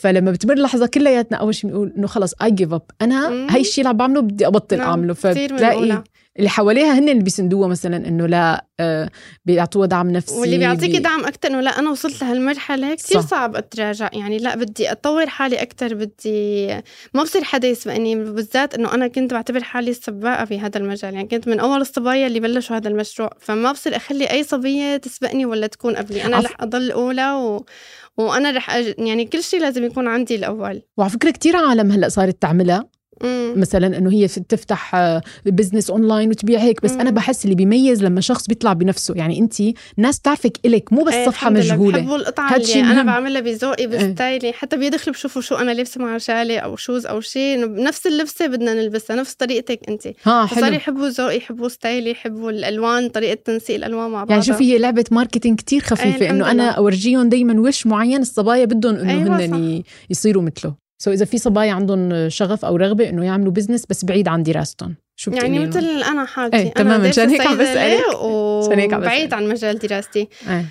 فلما 0.00 0.30
بتمر 0.30 0.52
اللحظة 0.52 0.86
كلياتنا 0.86 1.38
أول 1.38 1.54
شيء 1.54 1.70
بنقول 1.70 1.92
إنه 1.96 2.06
خلص 2.06 2.34
I 2.42 2.50
give 2.50 2.72
up 2.72 2.82
أنا. 3.02 3.46
هي 3.50 3.60
الشيء 3.60 3.78
اللي 3.84 3.88
عم 3.88 3.96
بعمله 3.96 4.20
بدي 4.20 4.46
أبطل 4.46 4.78
نعم، 4.78 4.88
أعمله 4.88 5.14
فبتلاقي. 5.14 6.02
اللي 6.38 6.48
حواليها 6.50 6.98
هن 6.98 7.08
اللي 7.08 7.22
بيسندوها 7.22 7.68
مثلا 7.68 7.96
إنه 7.96 8.26
لا 8.26 8.66
آه 8.80 9.10
بيعطوها 9.44 9.86
دعم 9.86 10.10
نفسي 10.10 10.34
واللي 10.34 10.58
بيعطيكي 10.58 10.92
بي- 10.92 10.98
دعم 10.98 11.24
أكثر 11.24 11.48
إنه 11.48 11.60
لا 11.60 11.78
أنا 11.78 11.90
وصلت 11.90 12.22
لهالمرحلة 12.22 12.94
كثير 12.94 13.20
صح. 13.20 13.26
صعب 13.26 13.56
أتراجع 13.56 14.10
يعني 14.12 14.38
لا 14.38 14.56
بدي 14.56 14.92
أطور 14.92 15.26
حالي 15.26 15.62
أكثر 15.62 15.94
بدي 15.94 16.66
ما 17.14 17.22
بصير 17.22 17.44
حدا 17.44 17.68
يسبقني 17.68 18.16
بالذات 18.16 18.74
إنه 18.74 18.94
أنا 18.94 19.08
كنت 19.08 19.32
بعتبر 19.34 19.62
حالي 19.62 19.90
السباقة 19.90 20.44
في 20.44 20.60
هذا 20.60 20.78
المجال 20.78 21.14
يعني 21.14 21.28
كنت 21.28 21.48
من 21.48 21.60
أول 21.60 21.80
الصبايا 21.80 22.26
اللي 22.26 22.40
بلشوا 22.40 22.76
هذا 22.76 22.88
المشروع 22.88 23.30
فما 23.40 23.72
بصير 23.72 23.96
أخلي 23.96 24.30
أي 24.30 24.44
صبية 24.44 24.96
تسبقني 24.96 25.46
ولا 25.46 25.66
تكون 25.66 25.96
قبلي. 25.96 26.24
أنا 26.24 26.36
عف- 26.36 26.44
رح 26.44 26.62
أضل 26.62 26.90
أولى 26.90 27.32
و... 27.32 27.64
وأنا 28.16 28.50
رح 28.50 28.70
أج... 28.74 28.94
يعني 28.98 29.24
كل 29.24 29.42
شيء 29.42 29.60
لازم 29.60 29.84
يكون 29.84 30.08
عندي 30.08 30.34
الأول. 30.34 30.82
وعلى 30.96 31.10
فكرة 31.10 31.30
كثير 31.30 31.56
عالم 31.56 31.92
هلأ 31.92 32.08
صارت 32.08 32.42
تعملها. 32.42 32.88
مم. 33.22 33.52
مثلا 33.56 33.98
إنه 33.98 34.12
هي 34.12 34.26
تفتح 34.28 34.96
business 35.46 35.90
online 35.90 36.30
وتبيع 36.30 36.60
هيك 36.60 36.82
بس 36.82 36.92
مم. 36.92 37.00
أنا 37.00 37.10
بحس 37.10 37.44
اللي 37.44 37.54
بيميز 37.54 38.04
لما 38.04 38.20
شخص 38.20 38.46
بيطلع 38.46 38.72
بنفسه 38.72 39.14
يعني 39.14 39.38
انت 39.38 39.54
ناس 39.96 40.20
تعرفك 40.20 40.58
إلك 40.66 40.92
مو 40.92 41.04
بس 41.04 41.12
إيه، 41.12 41.26
صفحة 41.26 41.50
لله. 41.50 41.60
مجهولة 41.60 41.98
بحبوا 41.98 42.16
القطعة 42.16 42.54
هاد 42.54 42.60
اللي 42.60 42.80
أنا 42.80 42.94
مهم. 42.94 43.06
بعملها 43.06 43.40
بذوقي 43.40 43.86
ب 43.86 43.95
style 43.95 44.43
ي 44.43 44.52
حتى 44.52 44.76
بيدخلوا 44.76 45.14
بشوفوا 45.14 45.42
شو 45.42 45.54
أنا 45.54 45.70
لابسة 45.70 46.00
مع 46.00 46.18
شالي 46.18 46.58
أو 46.58 46.76
shoes 46.76 47.06
أو 47.06 47.20
شيء 47.20 47.66
بنفس 47.66 48.06
اللبسة 48.06 48.46
بدنا 48.46 48.74
نلبسها 48.74 49.16
نفس 49.16 49.34
طريقتك 49.34 49.80
انت 49.88 50.06
ها 50.24 50.46
فصار 50.46 50.64
حلو 50.64 50.74
يحبوا 50.74 51.08
ذوقي 51.08 51.36
يحبوا 51.36 51.68
style 51.68 52.03
ي 52.03 52.10
يحبوا 52.10 52.50
الألوان 52.50 53.08
طريقة 53.08 53.34
تنسيق 53.44 53.76
الألوان 53.76 54.10
مع 54.10 54.18
بعض 54.18 54.30
يعني 54.30 54.42
شوفي 54.42 54.72
هي 54.72 54.78
لعبة 54.78 55.04
marketing 55.10 55.58
كتير 55.58 55.80
خفيفة 55.80 56.08
الحمد 56.08 56.22
إنه 56.22 56.50
أنا. 56.50 56.70
أورجيهم 56.70 57.28
دايما 57.28 57.60
وش 57.60 57.86
معين 57.86 58.20
الصبايا 58.20 58.64
بدهم 58.64 58.94
إنه 58.94 59.10
أيوة 59.12 59.44
هن 59.44 59.82
يصيروا 60.10 60.42
مثله 60.42 60.83
so 60.98 61.12
إذا 61.12 61.24
في 61.24 61.38
صبايا 61.38 61.72
عندهم 61.72 62.28
شغف 62.28 62.64
أو 62.64 62.76
رغبة 62.76 63.08
إنه 63.08 63.24
يعملوا 63.24 63.52
business 63.52 63.86
بس 63.86 64.04
بعيد 64.04 64.28
عن 64.28 64.42
دراستهم. 64.42 64.96
شو 65.16 65.30
يعني 65.30 65.66
مثل؟ 65.66 66.02
أنا 66.02 66.24
حالتي. 66.24 66.56
إيه، 66.56 66.62
أنا 66.62 66.70
تمام، 66.70 67.02
دارسة 67.02 67.24
مشان 67.24 67.30
هيك 67.30 67.46
عم 67.46 67.58
بسألك. 67.58 68.00
مشان 68.66 68.78
هيك 68.78 68.92
عم 68.92 69.00
بسألك. 69.00 69.32
عن 69.32 69.48
مجال 69.48 69.78
دراستي. 69.78 70.28
إيه. 70.48 70.64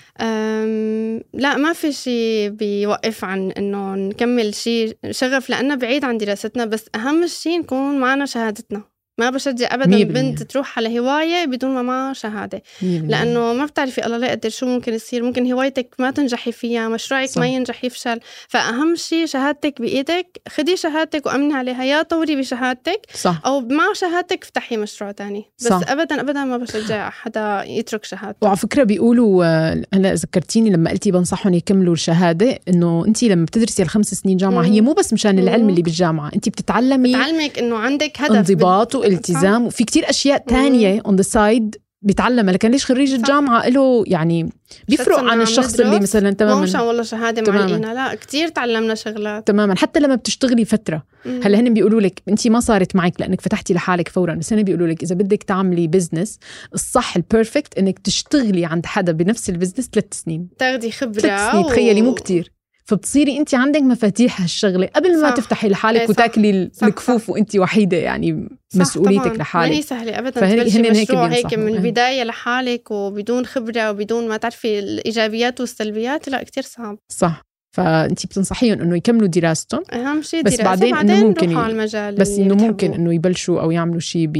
لا 1.34 1.58
ما 1.58 1.74
في 1.74 1.92
شيء 1.92 2.50
بيوقف 2.50 3.24
عن 3.24 3.52
إنه 3.52 3.96
نكمل 3.96 4.56
شيء 4.56 4.98
شغف 5.12 5.50
لأنه 5.50 5.76
بعيد 5.76 6.06
عن 6.06 6.18
دراستنا. 6.18 6.66
بس 6.66 6.86
أهم 6.96 7.28
شيء 7.28 7.60
نكون 7.60 8.00
معنا 8.00 8.26
شهادتنا. 8.26 8.82
ما 9.24 9.30
بشجع 9.30 9.74
ابدا. 9.74 10.04
بنت 10.04 10.44
تروح 10.44 10.78
على 10.80 11.00
هواية 11.00 11.46
بدون 11.46 11.72
ما 11.72 11.82
معها 11.82 12.14
شهادة. 12.14 12.64
لأنه 12.82 13.54
ما 13.54 13.66
بتعرفي 13.66 14.06
الله 14.06 14.18
لا 14.18 14.28
يقدر 14.28 14.50
شو 14.50 14.66
ممكن 14.66 14.94
يصير 14.94 15.24
ممكن 15.24 15.52
هوايتك 15.52 15.96
ما 16.00 16.12
تنجحي 16.12 16.52
فيها 16.52 16.88
مشروعك 16.90 17.30
صح. 17.30 17.38
ما 17.38 17.48
ينجح 17.48 17.84
يفشل 17.84 18.20
فأهم 18.48 18.96
شيء 18.96 19.26
شهادتك 19.26 19.82
بإيدك 19.82 20.42
خدي 20.50 20.78
شهادتك 20.78 21.26
وأمني 21.26 21.54
عليها 21.54 21.84
يا 21.84 22.02
طوري 22.02 22.36
بشهادتك 22.36 23.02
صح 23.14 23.42
أو 23.46 23.62
مع 23.62 23.94
شهادتك 23.94 24.44
افتحي 24.44 24.78
مشروع 24.78 25.12
تاني 25.12 25.46
بس 25.60 25.68
صح. 25.68 25.82
ابدا 25.88 26.22
ابدا 26.22 26.44
ما 26.46 26.58
بشجع 26.58 27.10
حدا 27.10 27.64
يترك 27.68 28.06
شهادته 28.06 28.38
وعلى 28.42 28.58
فكرة 28.58 28.84
بيقولوا 28.84 29.46
هلا 29.94 30.14
ذكرتيني 30.14 30.70
لما 30.70 30.90
قلتي 30.92 31.12
بنصحهم 31.12 31.54
يكملوا 31.54 31.94
الشهادة 31.94 32.60
إنه 32.68 33.06
انت 33.08 33.24
لما 33.24 33.46
بتدرسي 33.46 33.84
الخمس 33.84 34.14
سنين 34.14 34.38
جامعة 34.38 34.62
مم. 34.62 34.72
هي 34.74 34.82
مو 34.82 34.94
بس 34.94 35.14
مشان 35.14 35.40
العلم 35.40 35.64
مم. 35.64 35.70
اللي 35.70 35.82
بالجامعة 35.82 36.32
انت 36.36 36.50
بتتعلمي 36.50 37.10
بتعلمك 37.10 37.60
إنه 37.60 37.78
عندك 37.78 38.22
هدف 38.22 38.36
انضباط 38.36 38.96
والتزام 39.14 39.66
وفي 39.66 39.84
كتير 39.84 40.10
أشياء 40.10 40.38
تانية 40.38 41.02
on 41.06 41.16
the 41.16 41.22
side 41.22 41.76
بيتعلمها 42.02 42.54
لكن 42.54 42.72
ليش 42.72 42.86
خريج. 42.86 43.14
الجامعة 43.14 43.70
له 43.70 44.04
يعني 44.08 44.50
بيفرق 44.88 45.20
عن 45.20 45.42
الشخص 45.42 45.80
اللي 45.80 46.00
مثلا 46.00 46.30
مو 46.30 46.36
تماما. 46.36 46.62
مشان 46.62 46.82
والله 46.82 47.04
شهادة. 47.04 47.52
معلقينا 47.52 47.94
لا 47.94 48.16
كتير 48.16 48.48
تعلمنا 48.48 48.96
شغلات. 48.96 49.48
تماما. 49.48 49.76
حتى 49.76 50.00
لما 50.00 50.16
بتشتغلي 50.16 50.66
فترة. 50.66 51.04
هلأ 51.26 51.60
هن 51.60 51.74
بيقولوا 51.74 52.02
لك 52.02 52.22
انت 52.30 52.48
ما 52.48 52.60
صارت 52.60 52.96
معك 52.96 53.22
لأنك 53.22 53.42
فتحتي 53.42 53.74
لحالك 53.74 54.10
فورا. 54.10 54.34
بس 54.34 54.54
هن 54.54 54.64
بيقولوا 54.64 54.88
لك 54.88 55.04
إذا 55.04 55.16
بدك 55.16 55.44
تعملي 55.44 55.88
business 55.88 56.40
الصح 56.74 57.16
ال 57.16 57.23
perfect 57.23 57.78
إنك 57.78 58.00
تشتغلي 58.00 58.66
عند 58.66 58.86
حدا 58.86 59.12
بنفس 59.12 59.50
ال 59.50 59.54
business 59.54 59.90
ثلاث 59.94 60.06
سنين. 60.12 60.48
تاخدي 60.58 60.92
خبرة 60.92 61.20
ثلاث 61.20 61.52
سنين. 61.52 61.66
تخيلي 61.66 62.02
مو 62.02 62.14
كتير. 62.14 62.54
فبتصيري 62.86 63.38
انت 63.38 63.56
عندك 63.56 63.82
مفاتيح 63.82 64.42
هالشغلة 64.42 64.90
قبل 64.96 65.22
ما 65.22 65.30
صح. 65.30 65.36
تفتحي 65.36 65.70
لحالك 65.70 66.02
إيه. 66.02 66.10
وتاكلي 66.10 66.70
صح، 66.74 66.88
الكفوف 66.88 67.30
وانت 67.30 67.56
وحيدة 67.56 67.98
يعني 67.98 68.50
صح 68.70 68.80
مسؤوليتك 68.80 69.24
طبعاً. 69.26 69.38
لحالك. 69.38 69.70
ما 69.72 69.78
هي 69.78 69.82
سهلة 69.82 70.20
ابدا 70.20 70.30
تبلشي 70.30 70.80
هيك 70.84 70.92
مشروع 71.02 71.28
هيك 71.28 71.42
بينصحوا. 71.46 71.64
من 71.64 71.68
إيه. 71.68 71.78
البداية 71.78 72.24
لحالك 72.24 72.92
وبدون 72.92 73.46
خبرة 73.46 73.90
وبدون 73.92 74.28
ما 74.28 74.38
تعرفي 74.38 74.80
الإيجابيات 74.80 75.60
والسلبيات 75.60 76.30
لا 76.30 76.44
كتير 76.44 76.64
صعب 76.64 76.98
صح 77.10 77.42
فانت 77.76 78.26
بتنصحيهم 78.26 78.82
إنه 78.82 78.98
يكملوا 78.98 79.28
دراستهم 79.28 79.84
أهم 79.94 80.22
شيء 80.22 80.42
بس 80.44 80.52
دراسة 80.54 80.64
بعدين 80.70 80.92
بعدين 80.92 81.24
ممكن 81.26 81.44
يروحوا 81.50 81.62
ي- 81.62 81.66
على 81.66 81.74
المجال 81.74 82.16
بس 82.16 82.30
إنه 82.30 82.56
ممكن. 82.56 82.94
إنه 82.94 83.14
يبلشوا 83.14 83.62
أو 83.62 83.72
يعملوا 83.72 84.00
شيء 84.00 84.28
ب 84.28 84.38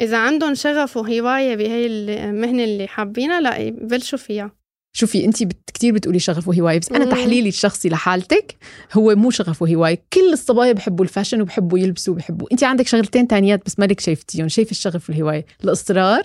إذا 0.00 0.16
عندهم 0.16 0.54
شغف 0.54 0.96
وهواية 0.96 1.56
بهي 1.56 1.86
المهنه 1.86 2.64
اللي 2.64 2.86
حابينها 2.88 3.40
لا 3.40 3.56
يبلشوا 3.56 4.18
فيها 4.18 4.59
شوفي 4.92 5.24
انت 5.24 5.42
بت... 5.42 5.70
كثير 5.74 5.94
بتقولي 5.94 6.18
شغف 6.18 6.48
وهواية 6.48 6.78
بس 6.78 6.92
أنا. 6.92 7.04
تحليلي 7.04 7.48
الشخصي 7.48 7.88
لحالتك 7.88 8.56
هو 8.92 9.14
مو 9.14 9.30
شغف 9.30 9.62
وهواية 9.62 10.02
كل 10.12 10.32
الصبايا 10.32 10.72
بحبوا 10.72 11.04
الفاشن 11.04 11.40
وبحبوا 11.40 11.78
يلبسوا 11.78 12.14
وبحبوا 12.14 12.48
انت 12.52 12.64
عندك 12.64 12.86
شغلتين 12.86 13.28
تانيات 13.28 13.66
بس 13.66 13.78
مالك 13.78 14.00
شايفتيهم 14.00 14.48
شايف 14.48 14.70
الشغف 14.70 15.10
والهواية 15.10 15.46
الإصرار 15.64 16.22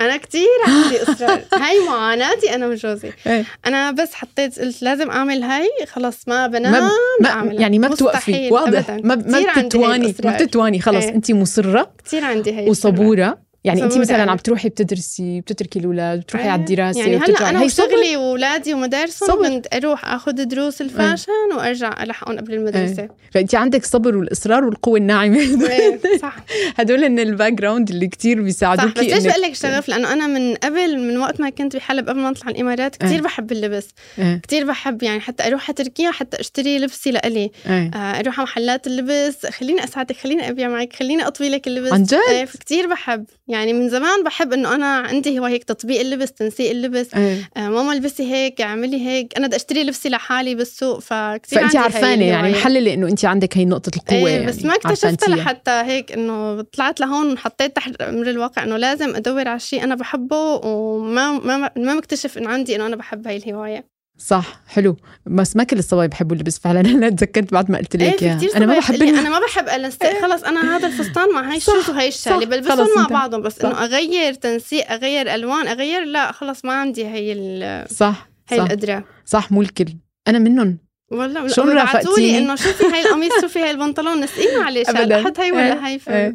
أنا 0.00 0.16
كتير 0.16 0.48
عندي 0.66 1.02
إصرار 1.12 1.44
هاي 1.52 1.86
معاناتي 1.86 2.54
أنا 2.54 2.66
وجوزي 2.66 3.12
إيه. 3.26 3.44
أنا 3.66 3.90
بس 3.90 4.14
حطيت 4.14 4.58
قلت 4.58 4.82
لازم 4.82 5.10
أعمل 5.10 5.42
هاي 5.42 5.68
خلص 5.86 6.28
ما 6.28 6.46
بنام 6.46 6.72
ما, 6.72 6.80
ما 6.80 6.90
بعملها. 7.20 7.60
يعني 7.60 7.78
ما 7.78 7.88
بتوقفي 7.88 8.50
واضح. 8.50 8.90
ما 8.90 9.14
بتتواني 9.14 10.14
ما. 10.24 10.36
بتتواني 10.36 10.80
خلص 10.80 11.04
إيه. 11.04 11.14
انت 11.14 11.32
مصرة 11.32 11.92
كتير 12.04 12.24
عندي 12.24 12.50
هاي 12.50 12.70
الشغلة. 12.70 12.70
وصبوره 12.70 13.38
يعني 13.64 13.82
انت 13.82 13.98
مثلا 13.98 14.22
أنا. 14.22 14.30
عم 14.30 14.36
تروحي 14.36 14.68
بتدرسي 14.68 15.40
بتتركي 15.40 15.78
الأولاد 15.78 16.20
بتروحي. 16.20 16.48
على 16.48 16.60
الدراسة 16.60 17.00
يعني 17.00 17.16
هلأ. 17.16 17.50
أنا. 17.50 17.62
وشغلي 17.62 18.16
واولادي 18.16 18.74
ومدارسهم. 18.74 19.48
كنت 19.48 19.66
أروح 19.74 20.04
آخذ 20.04 20.32
دروس 20.32 20.80
ال 20.80 20.87
fashion 20.87 21.32
وأرجع 21.56 22.02
ألحقهم 22.02 22.38
قبل 22.38 22.54
المدرسة 22.54 23.08
فأنت 23.30 23.54
عندك 23.54 23.84
صبر 23.84 24.16
والإصرار 24.16 24.64
والقوة 24.64 24.98
الناعمة 24.98 25.38
إيه، 25.38 26.00
صح 26.22 26.36
هدول 26.78 27.04
هن 27.04 27.18
ال 27.18 27.52
background 27.52 27.90
اللي 27.90 28.06
كتير 28.06 28.36
صح 28.36 28.42
بيساعدوكي 28.42 29.06
بس 29.06 29.12
ليش 29.12 29.26
بقول 29.26 29.42
لك 29.42 29.54
شغف 29.54 29.88
لأنه 29.88 30.12
أنا 30.12 30.26
من 30.26 30.54
قبل 30.54 30.98
من 30.98 31.18
وقت 31.18 31.40
ما 31.40 31.50
كنت 31.50 31.76
بحلب 31.76 32.08
قبل 32.08 32.20
ما 32.20 32.30
أطلع 32.30 32.50
الإمارات 32.50 32.96
كثير 32.96 33.14
إيه. 33.14 33.20
بحب 33.20 33.52
اللبس 33.52 33.88
إيه، 34.18 34.40
كثير 34.48 34.66
بحب 34.66 35.02
يعني 35.02 35.20
حتى 35.20 35.46
أروح 35.46 35.64
على 35.68 35.74
تركيا 35.74 36.10
حتى 36.10 36.40
أشتري 36.40 36.78
لبسي 36.78 37.10
لإلي 37.10 37.50
إيه. 37.66 37.90
آه، 37.94 38.20
أروح 38.20 38.40
على 38.40 38.44
محلات 38.44 38.86
اللبس 38.86 39.46
خليني 39.46 39.84
أساعدك 39.84 40.16
خليني 40.16 40.48
أبيع 40.48 40.68
معك 40.68 40.92
خليني 40.92 41.26
أطوي 41.26 41.48
لك 41.48 41.66
اللبس 41.66 41.92
عن 41.92 42.02
جد؟ 42.02 42.18
إيه، 42.30 42.44
كثير 42.44 42.86
بحب 42.86 43.24
يعني 43.48 43.57
من 43.66 43.88
زمان 43.88 44.24
بحب 44.24 44.52
إنه 44.52 44.74
أنا 44.74 44.86
عندي 44.86 45.38
هواية 45.38 45.52
هيك 45.52 45.64
تطبيق 45.64 46.00
اللبس 46.00 46.32
تنسيق 46.32 46.70
اللبس 46.70 47.14
إيه. 47.14 47.50
آه، 47.56 47.68
ماما 47.68 47.92
البسي 47.92 48.32
هيك 48.32 48.60
اعملي 48.60 49.06
هيك 49.06 49.36
أنا 49.36 49.46
بدي 49.46 49.56
أشتري 49.56 49.84
لبسي 49.84 50.08
لحالي 50.08 50.54
بالسوق 50.54 50.98
فكثير 50.98 51.60
فانت 51.60 51.76
عرفانه 51.76 52.24
يعني 52.24 52.52
محللة 52.52 52.94
إنه 52.94 53.08
انت 53.08 53.24
عندك 53.24 53.58
هي 53.58 53.64
نقطة 53.64 53.90
القوة 53.96 54.18
إيه 54.18 54.34
يعني 54.34 54.46
بس 54.46 54.64
ما 54.64 54.74
اكتشفتها. 54.74 55.36
لحتى 55.36 55.70
هيك 55.70 56.12
إنه 56.12 56.62
طلعت 56.62 57.00
لهون 57.00 57.32
وحطيت 57.32 57.76
تحت 57.76 58.02
أمر 58.02 58.30
الواقع 58.30 58.62
إنه 58.62 58.76
لازم 58.76 59.16
أدور 59.16 59.48
على 59.48 59.60
شيء 59.60 59.84
أنا 59.84 59.94
بحبه 59.94 60.54
وما 60.66 61.30
ما 61.32 61.70
ما 61.76 61.94
مكتشف 61.94 62.38
إنه 62.38 62.50
عندي 62.50 62.76
إنه 62.76 62.86
أنا 62.86 62.96
بحب 62.96 63.26
هاي 63.26 63.36
الهواية 63.36 63.97
صح 64.18 64.60
حلو. 64.68 64.96
بس 65.26 65.56
ما 65.56 65.64
كل 65.64 65.78
الصبايا 65.78 66.06
بحبوا 66.06 66.36
اللبس 66.36 66.58
فعلا. 66.58 66.80
أنا 66.90 67.10
تذكرت 67.10 67.52
بعد 67.52 67.70
ما 67.70 67.78
قلت 67.78 67.94
إيه 67.94 68.10
لك 68.10 68.22
إياها. 68.22 68.36
كثير 68.36 68.56
أنا 68.56 68.66
ما 68.66 68.78
بحب 68.78 69.02
أنا 69.02 69.28
ما 69.30 69.40
بحب 69.46 69.68
الستيك 69.84 70.22
خلص 70.22 70.42
أنا 70.44 70.76
هذا 70.76 70.86
الفستان 70.86 71.32
مع 71.34 71.50
هاي 71.50 71.56
ال 71.56 71.62
shoes 71.62 71.90
وهي 71.90 72.08
الشالي 72.08 72.40
صح، 72.40 72.46
بلبسهم 72.48 72.88
مع 72.96 73.06
بعضهم 73.06 73.42
بس. 73.42 73.60
إنه 73.60 73.84
أغير 73.84 74.32
تنسيق 74.34 74.92
أغير 74.92 75.34
ألوان 75.34 75.68
أغير 75.68 76.04
لا 76.04 76.32
خلص 76.32 76.64
ما 76.64 76.72
عندي 76.72 77.06
هي 77.06 77.32
ال- 77.32 77.90
صح 77.94 78.28
هي 78.48 78.58
صح. 78.58 78.64
القدرة. 78.64 79.04
صح 79.26 79.52
مو 79.52 79.62
الكل. 79.62 79.86
أنا 80.28 80.38
منهم. 80.38 80.78
والله 81.10 81.48
شو 81.48 81.62
رافقتيني؟ 81.62 82.38
إنه 82.38 82.54
شوفي 82.56 82.84
هاي 82.84 83.00
القميص 83.06 83.32
شوفي 83.40 83.58
هاي 83.58 83.70
البنطلون؟ 83.70 84.20
نسقينا 84.20 84.64
عليه 84.64 84.84
شال 84.84 84.96
أبداً. 84.96 85.24
حط 85.24 85.38
هاي 85.40 85.46
إيه، 85.46 85.52
ولا 85.52 85.86
هاي. 85.86 86.00
إيه. 86.08 86.26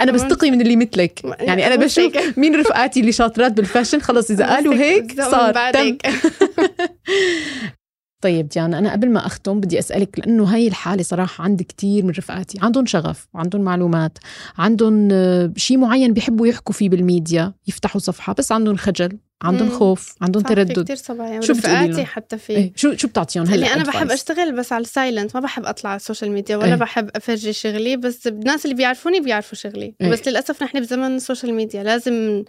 أنا 0.00 0.12
كمان- 0.12 0.14
بستقي 0.28 0.50
من 0.50 0.60
اللي 0.60 0.76
مثلك. 0.76 1.20
يعني 1.40 1.66
أنا 1.66 1.76
مو 1.76 1.82
بشوف. 1.84 2.12
مين 2.38 2.60
رفقاتي 2.60 3.00
اللي 3.00 3.12
شاطرات 3.12 3.52
بال 3.52 3.62
fashion. 3.62 4.00
خلص 4.00 4.30
إذا 4.30 4.46
قالوا 4.54 4.74
هيك 4.74 5.20
صار. 5.22 5.70
تم. 5.72 5.96
طيب 8.22 8.48
ديانا 8.48 8.78
أنا 8.78 8.92
قبل 8.92 9.10
ما 9.10 9.26
أختم 9.26 9.60
بدي 9.60 9.78
أسألك 9.78 10.18
لأنه 10.18 10.44
هاي 10.44 10.68
الحالة 10.68 11.02
صراحة 11.02 11.44
عندي 11.44 11.64
كتير 11.64 12.04
من 12.04 12.10
رفقاتي 12.10 12.58
عندهم 12.62 12.86
شغف 12.86 13.28
وعندهم 13.34 13.62
معلومات 13.62 14.18
عندهم 14.58 15.08
آه، 15.12 15.52
شيء 15.56 15.78
معين 15.78 16.12
بيحبوا 16.12 16.46
يحكوا 16.46 16.74
فيه 16.74 16.88
بالميديا 16.88 17.54
يفتحوا 17.66 18.00
صفحة 18.00 18.32
بس 18.32 18.52
عندهم 18.52 18.76
خجل. 18.76 19.18
عندهم. 19.42 19.70
خوف 19.70 20.14
عندهم 20.20 20.42
تردد 20.42 20.84
كثير 20.84 20.96
صبايا 20.96 21.40
شو 21.40 21.52
رفقاتي؟ 21.52 22.04
حتى 22.04 22.38
في 22.38 22.52
إيه 22.52 22.72
شو 22.76 22.96
شو 22.96 23.08
بتعطيهم 23.08 23.46
هلا 23.46 23.54
اللي 23.54 23.74
أنا 23.74 23.84
بحب؟ 23.84 24.10
أشتغل 24.10 24.52
بس 24.52 24.72
على 24.72 24.82
ال 24.82 24.89
silent 24.89 25.34
ما 25.34 25.40
بحب 25.40 25.64
أطلع 25.64 25.90
على 25.90 25.96
ال 25.96 26.01
social 26.01 26.30
media 26.30 26.56
ولا 26.56 26.66
إيه. 26.66 26.74
بحب 26.74 27.10
أفرجي 27.16 27.52
شغلي 27.52 27.96
بس 27.96 28.26
الناس 28.26 28.64
اللي 28.64 28.76
بيعرفوني 28.76 29.20
بيعرفوا 29.20 29.58
شغلي 29.58 29.94
إيه. 30.00 30.10
بس 30.10 30.28
للأسف 30.28 30.62
نحن 30.62 30.80
بزمن 30.80 31.16
ال 31.16 31.21
social 31.21 31.54
media 31.54 31.82
لازم 31.82 32.44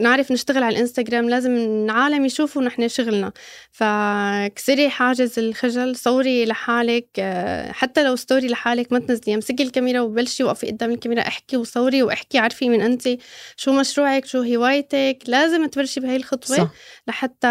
نعرف 0.00 0.32
نشتغل 0.32 0.62
على 0.62 0.76
الانستغرام 0.76 1.28
لازم 1.28 1.56
العالم 1.56 2.24
يشوفوا 2.24 2.62
نحن 2.62 2.88
شغلنا 2.88 3.32
فكسري 3.70 4.88
حاجز 4.88 5.38
الخجل 5.38 5.96
صوري 5.96 6.44
لحالك 6.44 7.06
آه، 7.18 7.72
حتى 7.72 8.04
لو 8.04 8.16
story 8.16 8.48
لحالك 8.48 8.92
ما 8.92 8.98
تنزلي 8.98 9.34
امسكي 9.34 9.62
الكاميرا 9.62 10.00
وبلشي 10.00 10.44
وقفي 10.44 10.66
قدام 10.66 10.90
الكاميرا 10.90 11.20
احكي 11.20 11.56
وصوري 11.56 12.02
واحكي 12.02 12.38
عرفي 12.38 12.68
من 12.68 12.80
انت 12.80 13.08
شو 13.56 13.72
مشروعك 13.72 14.26
شو 14.26 14.42
هوايتك 14.42 15.18
لازم 15.26 15.66
تبلشي 15.66 16.00
بهي 16.00 16.16
الخطوة 16.26 16.56
صح 16.56 16.70
لحتى 17.08 17.48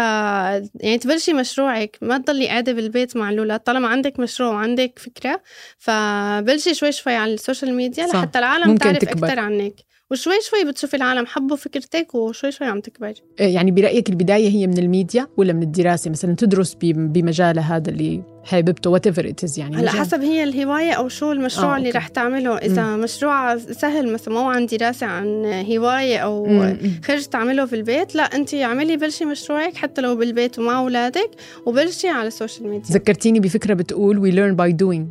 يعني 0.74 0.98
تبلشي 0.98 1.32
مشروعك 1.32 1.98
ما 2.02 2.18
تضلي 2.18 2.48
قاعدة 2.48 2.72
بالبيت 2.72 3.16
مع 3.16 3.30
الاولاد 3.30 3.60
طالما 3.60 3.88
عندك 3.88 4.20
مشروع 4.20 4.50
وعندك 4.50 4.98
فكرة 4.98 5.42
فبلشي 5.78 6.74
شوي 6.74 6.92
شوي 6.92 7.14
على 7.14 7.34
ال 7.34 7.40
social 7.40 7.74
media 7.74 8.06
صح. 8.06 8.14
لحتى 8.14 8.38
العالم 8.38 8.76
تعرف 8.76 8.98
تكبر. 8.98 9.26
أكثر 9.26 9.38
عنك 9.38 9.74
وشوي 10.10 10.34
شوي 10.42 10.64
بتشوفي 10.64 10.96
العالم 10.96 11.26
حبوا 11.26 11.56
فكرتك 11.56 12.14
وشوي 12.14 12.52
شوي 12.52 12.66
عم 12.66 12.80
تكبر 12.80 13.14
إيه 13.40 13.54
يعني 13.54 13.70
برأيك 13.70 14.08
البداية 14.08 14.48
هي 14.50 14.66
من 14.66 14.78
الميديا 14.78 15.26
ولا 15.36 15.52
من 15.52 15.62
الدراسة 15.62 16.10
مثلا 16.10 16.34
تدرس 16.34 16.76
بمجالها 16.84 17.76
هذا 17.76 17.90
اللي 17.90 18.22
حاببته 18.44 18.90
whatever 18.90 19.32
يعني 19.58 19.76
هلأ. 19.76 19.90
حسب 19.90 20.20
هي 20.20 20.44
الهواية 20.44 20.92
أو 20.92 21.08
شو 21.08 21.32
المشروع 21.32 21.74
آه، 21.74 21.78
اللي. 21.78 21.90
رح 21.90 22.08
تعمله 22.08 22.56
إذا 22.56 22.96
مشروع 22.96 23.56
سهل 23.58 24.12
مثلا 24.12 24.34
مو 24.34 24.50
عن 24.50 24.66
دراسة 24.66 25.06
عن 25.06 25.44
هواية 25.70 26.18
أو 26.18 26.46
مم، 26.46 26.58
مم. 26.82 27.00
خرج 27.04 27.24
تعمله 27.24 27.66
في 27.66 27.76
البيت 27.76 28.14
لا 28.14 28.22
أنت 28.22 28.54
اعملي 28.54 28.96
بلشي 28.96 29.24
مشروعك 29.24 29.76
حتى 29.76 30.00
لو 30.00 30.16
بالبيت 30.16 30.58
ومع 30.58 30.78
أولادك 30.78 31.30
وبلشي 31.66 32.08
على 32.08 32.28
ال 32.28 32.34
social 32.34 32.68
media 32.68 32.94
ذكرتيني 32.94 33.40
بفكرة 33.40 33.74
بتقول 33.74 34.18
we 34.18 34.30
learn 34.30 34.56
by 34.56 34.72
doing 34.72 35.08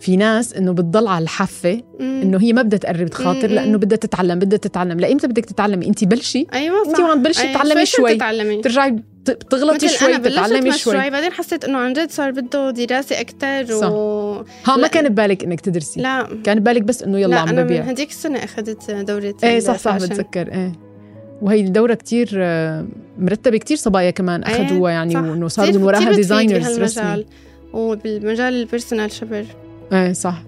في 0.00 0.16
ناس 0.16 0.54
إنه 0.54 0.72
بتضل 0.72 1.06
على 1.06 1.22
الحافة. 1.22 1.82
إنه 2.00 2.38
هي 2.38 2.52
ما 2.52 2.62
بدها 2.62 2.78
تقرب 2.78 3.08
تخاطر. 3.08 3.50
لأنه 3.50 3.78
بدها 3.78 3.98
تتعلم 3.98 4.38
بدها 4.38 4.58
تتعلم 4.58 5.00
لايمتى 5.00 5.26
بدك 5.26 5.44
تتعلمي؟ 5.44 5.86
انت 5.86 6.04
بلشي. 6.04 6.46
أيوه 6.54 6.88
انت 6.88 7.00
وعم 7.00 7.22
تبلشي 7.22 7.42
أيوة، 7.42 7.52
تتعلمي 7.52 7.86
شوي. 7.86 8.14
تتعلمي. 8.14 8.60
ترجعي 8.60 8.90
بت- 8.90 9.30
بتغلطي 9.30 9.88
شوي 9.88 10.08
أنا 10.08 10.18
بلشت 10.18 10.34
تتعلمي 10.34 10.70
مشروعي 10.70 11.00
شوي. 11.02 11.10
بعدين 11.10 11.32
حسيت 11.32 11.64
إنه 11.64 11.78
عن 11.78 11.92
جد 11.92 12.10
صار 12.10 12.30
بده 12.30 12.70
دراسة 12.70 13.20
أكثر 13.20 13.66
صح. 13.80 13.90
و... 13.90 14.32
ها 14.64 14.76
ما. 14.76 14.86
كان 14.88 15.08
ببالك 15.08 15.44
إنك 15.44 15.60
تدرسي؟ 15.60 16.00
لا. 16.00 16.28
كان 16.44 16.60
ببالك 16.60 16.82
بس 16.82 17.02
إنه 17.02 17.18
يلا 17.18 17.30
لا 17.30 17.40
عم 17.40 17.48
أنا 17.48 17.60
من 17.60 17.66
ببيع 17.66 17.82
هديك 17.82 18.10
السنة 18.10 18.38
أخذت 18.38 18.90
دورة 18.90 19.34
إيه 19.44 19.60
صح 19.60 19.76
صح. 19.78 19.96
بتذكر 19.96 20.52
إيه. 20.52 20.72
وهي 21.42 21.60
الدورة 21.60 21.94
كتير 21.94 22.30
آه، 22.34 22.86
مرتبة 23.18 23.58
كتير 23.58 23.76
صبايا 23.76 24.10
كمان 24.10 24.44
إيه، 24.44 24.66
أخذوها 24.66 24.92
يعني 24.92 25.14
صح. 25.14 25.20
وإنه 25.20 25.48
صاروا 25.48 25.72
من 25.72 25.82
وراها 25.82 26.12
designers 26.12 26.80
رسمي. 26.80 27.26
وبالمجال 27.72 28.54
ال 28.54 28.60
personal 28.60 29.12
shopper. 29.12 29.44
إيه 29.92 30.12
صح 30.12 30.42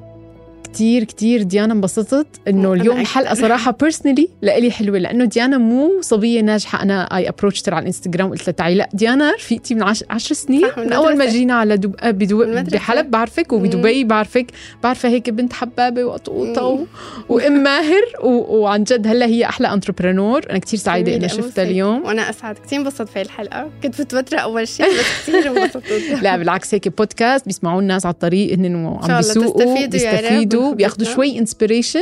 كتير 0.73 1.05
كتير 1.05 1.43
ديانا 1.43 1.73
انبسطت 1.75 2.27
إنه 2.49 2.73
اليوم. 2.73 3.01
الحلقة 3.01 3.35
صراحة 3.35 3.77
personally 3.81 4.29
لإلي 4.43 4.71
حلوة 4.71 4.99
لأنه 4.99 5.25
ديانا 5.25 5.59
مو 5.59 5.91
صبية 6.01 6.41
ناجحة. 6.41 6.83
أنا 6.83 7.17
I 7.17 7.29
approach 7.29 7.69
على 7.69 7.79
الانستغرام 7.83 8.29
وقلت 8.29 8.47
لها 8.47 8.53
تعي 8.53 8.75
لأ 8.75 8.89
ديانا 8.93 9.33
رفيقتي 9.35 9.75
من 9.75 9.83
عش... 9.83 10.05
عشر 10.11 10.35
سنين. 10.35 10.63
من 10.77 10.87
من 10.87 10.93
أول 10.93 11.17
ما. 11.17 11.27
جينا 11.27 11.55
على 11.55 11.77
دب... 11.77 11.95
آه، 12.01 12.11
بدو... 12.11 12.45
بحلب 12.63 13.11
بعرفك 13.11 13.53
وبدبي 13.53 14.05
بعرفك. 14.05 14.47
بعرفها 14.83 15.11
هيك 15.11 15.31
بنت 15.31 15.53
حبابة 15.53 16.05
وقطوطة 16.05 16.63
و... 16.67 16.85
وإم 17.29 17.53
ماهر 17.63 18.03
و... 18.23 18.29
وعن 18.57 18.85
جد 18.85 19.07
هلأ 19.07 19.27
هي 19.27 19.45
أحلى 19.45 19.73
entrepreneur 19.73 20.43
أنا 20.51 20.59
كتير 20.59 20.79
سعيدة 20.79 21.17
إني. 21.17 21.29
شفتها 21.29 21.63
اليوم. 21.65 22.05
وأنا 22.05 22.31
أسعد. 22.31 22.59
كثير 22.59 22.79
انبسطت 22.79 23.09
في 23.09 23.23
الحلقة. 23.23 23.71
كنت 23.83 24.01
متوترة 24.01 24.39
أول 24.39 24.69
شيء 24.69 24.87
بس 24.87 25.05
كثير 25.23 25.49
انبسطت. 25.49 25.83
لا 26.23 26.37
بالعكس 26.37 26.75
هيك 26.75 26.89
بودكاست 26.89 27.47
بيسمعوا 27.47 27.81
الناس 27.81 28.07
على 28.07 28.13
الطريق 28.13 28.59
هن 28.59 28.75
وعم 28.75 29.05
الله 29.05 29.17
بيسوقوا 29.17 29.87
بيستفيدوا. 29.87 30.58
بياخذوا 30.61 31.07
خبرتنا. 31.07 31.15
شوي 31.15 31.39
inspiration 31.39 31.99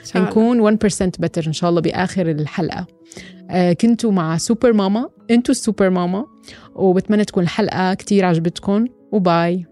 إن 0.00 0.06
شاء 0.06 0.16
الله. 0.16 0.30
نكون 0.30 0.60
1% 0.60 1.18
better 1.18 1.46
إن 1.46 1.52
شاء 1.52 1.70
الله 1.70 1.80
بآخر 1.80 2.30
الحلقة. 2.30 2.86
آه 3.50 3.72
كنتوا 3.72 4.12
مع 4.12 4.36
سوبر 4.36 4.72
ماما 4.72 5.08
أنتوا 5.30 5.54
ال 5.54 5.60
super 5.60 5.90
mama 5.90 6.26
وبتمنى 6.74 7.24
تكون 7.24 7.42
الحلقة 7.42 7.94
كتير 7.94 8.24
عجبتكم. 8.24 8.86
وباي. 9.12 9.66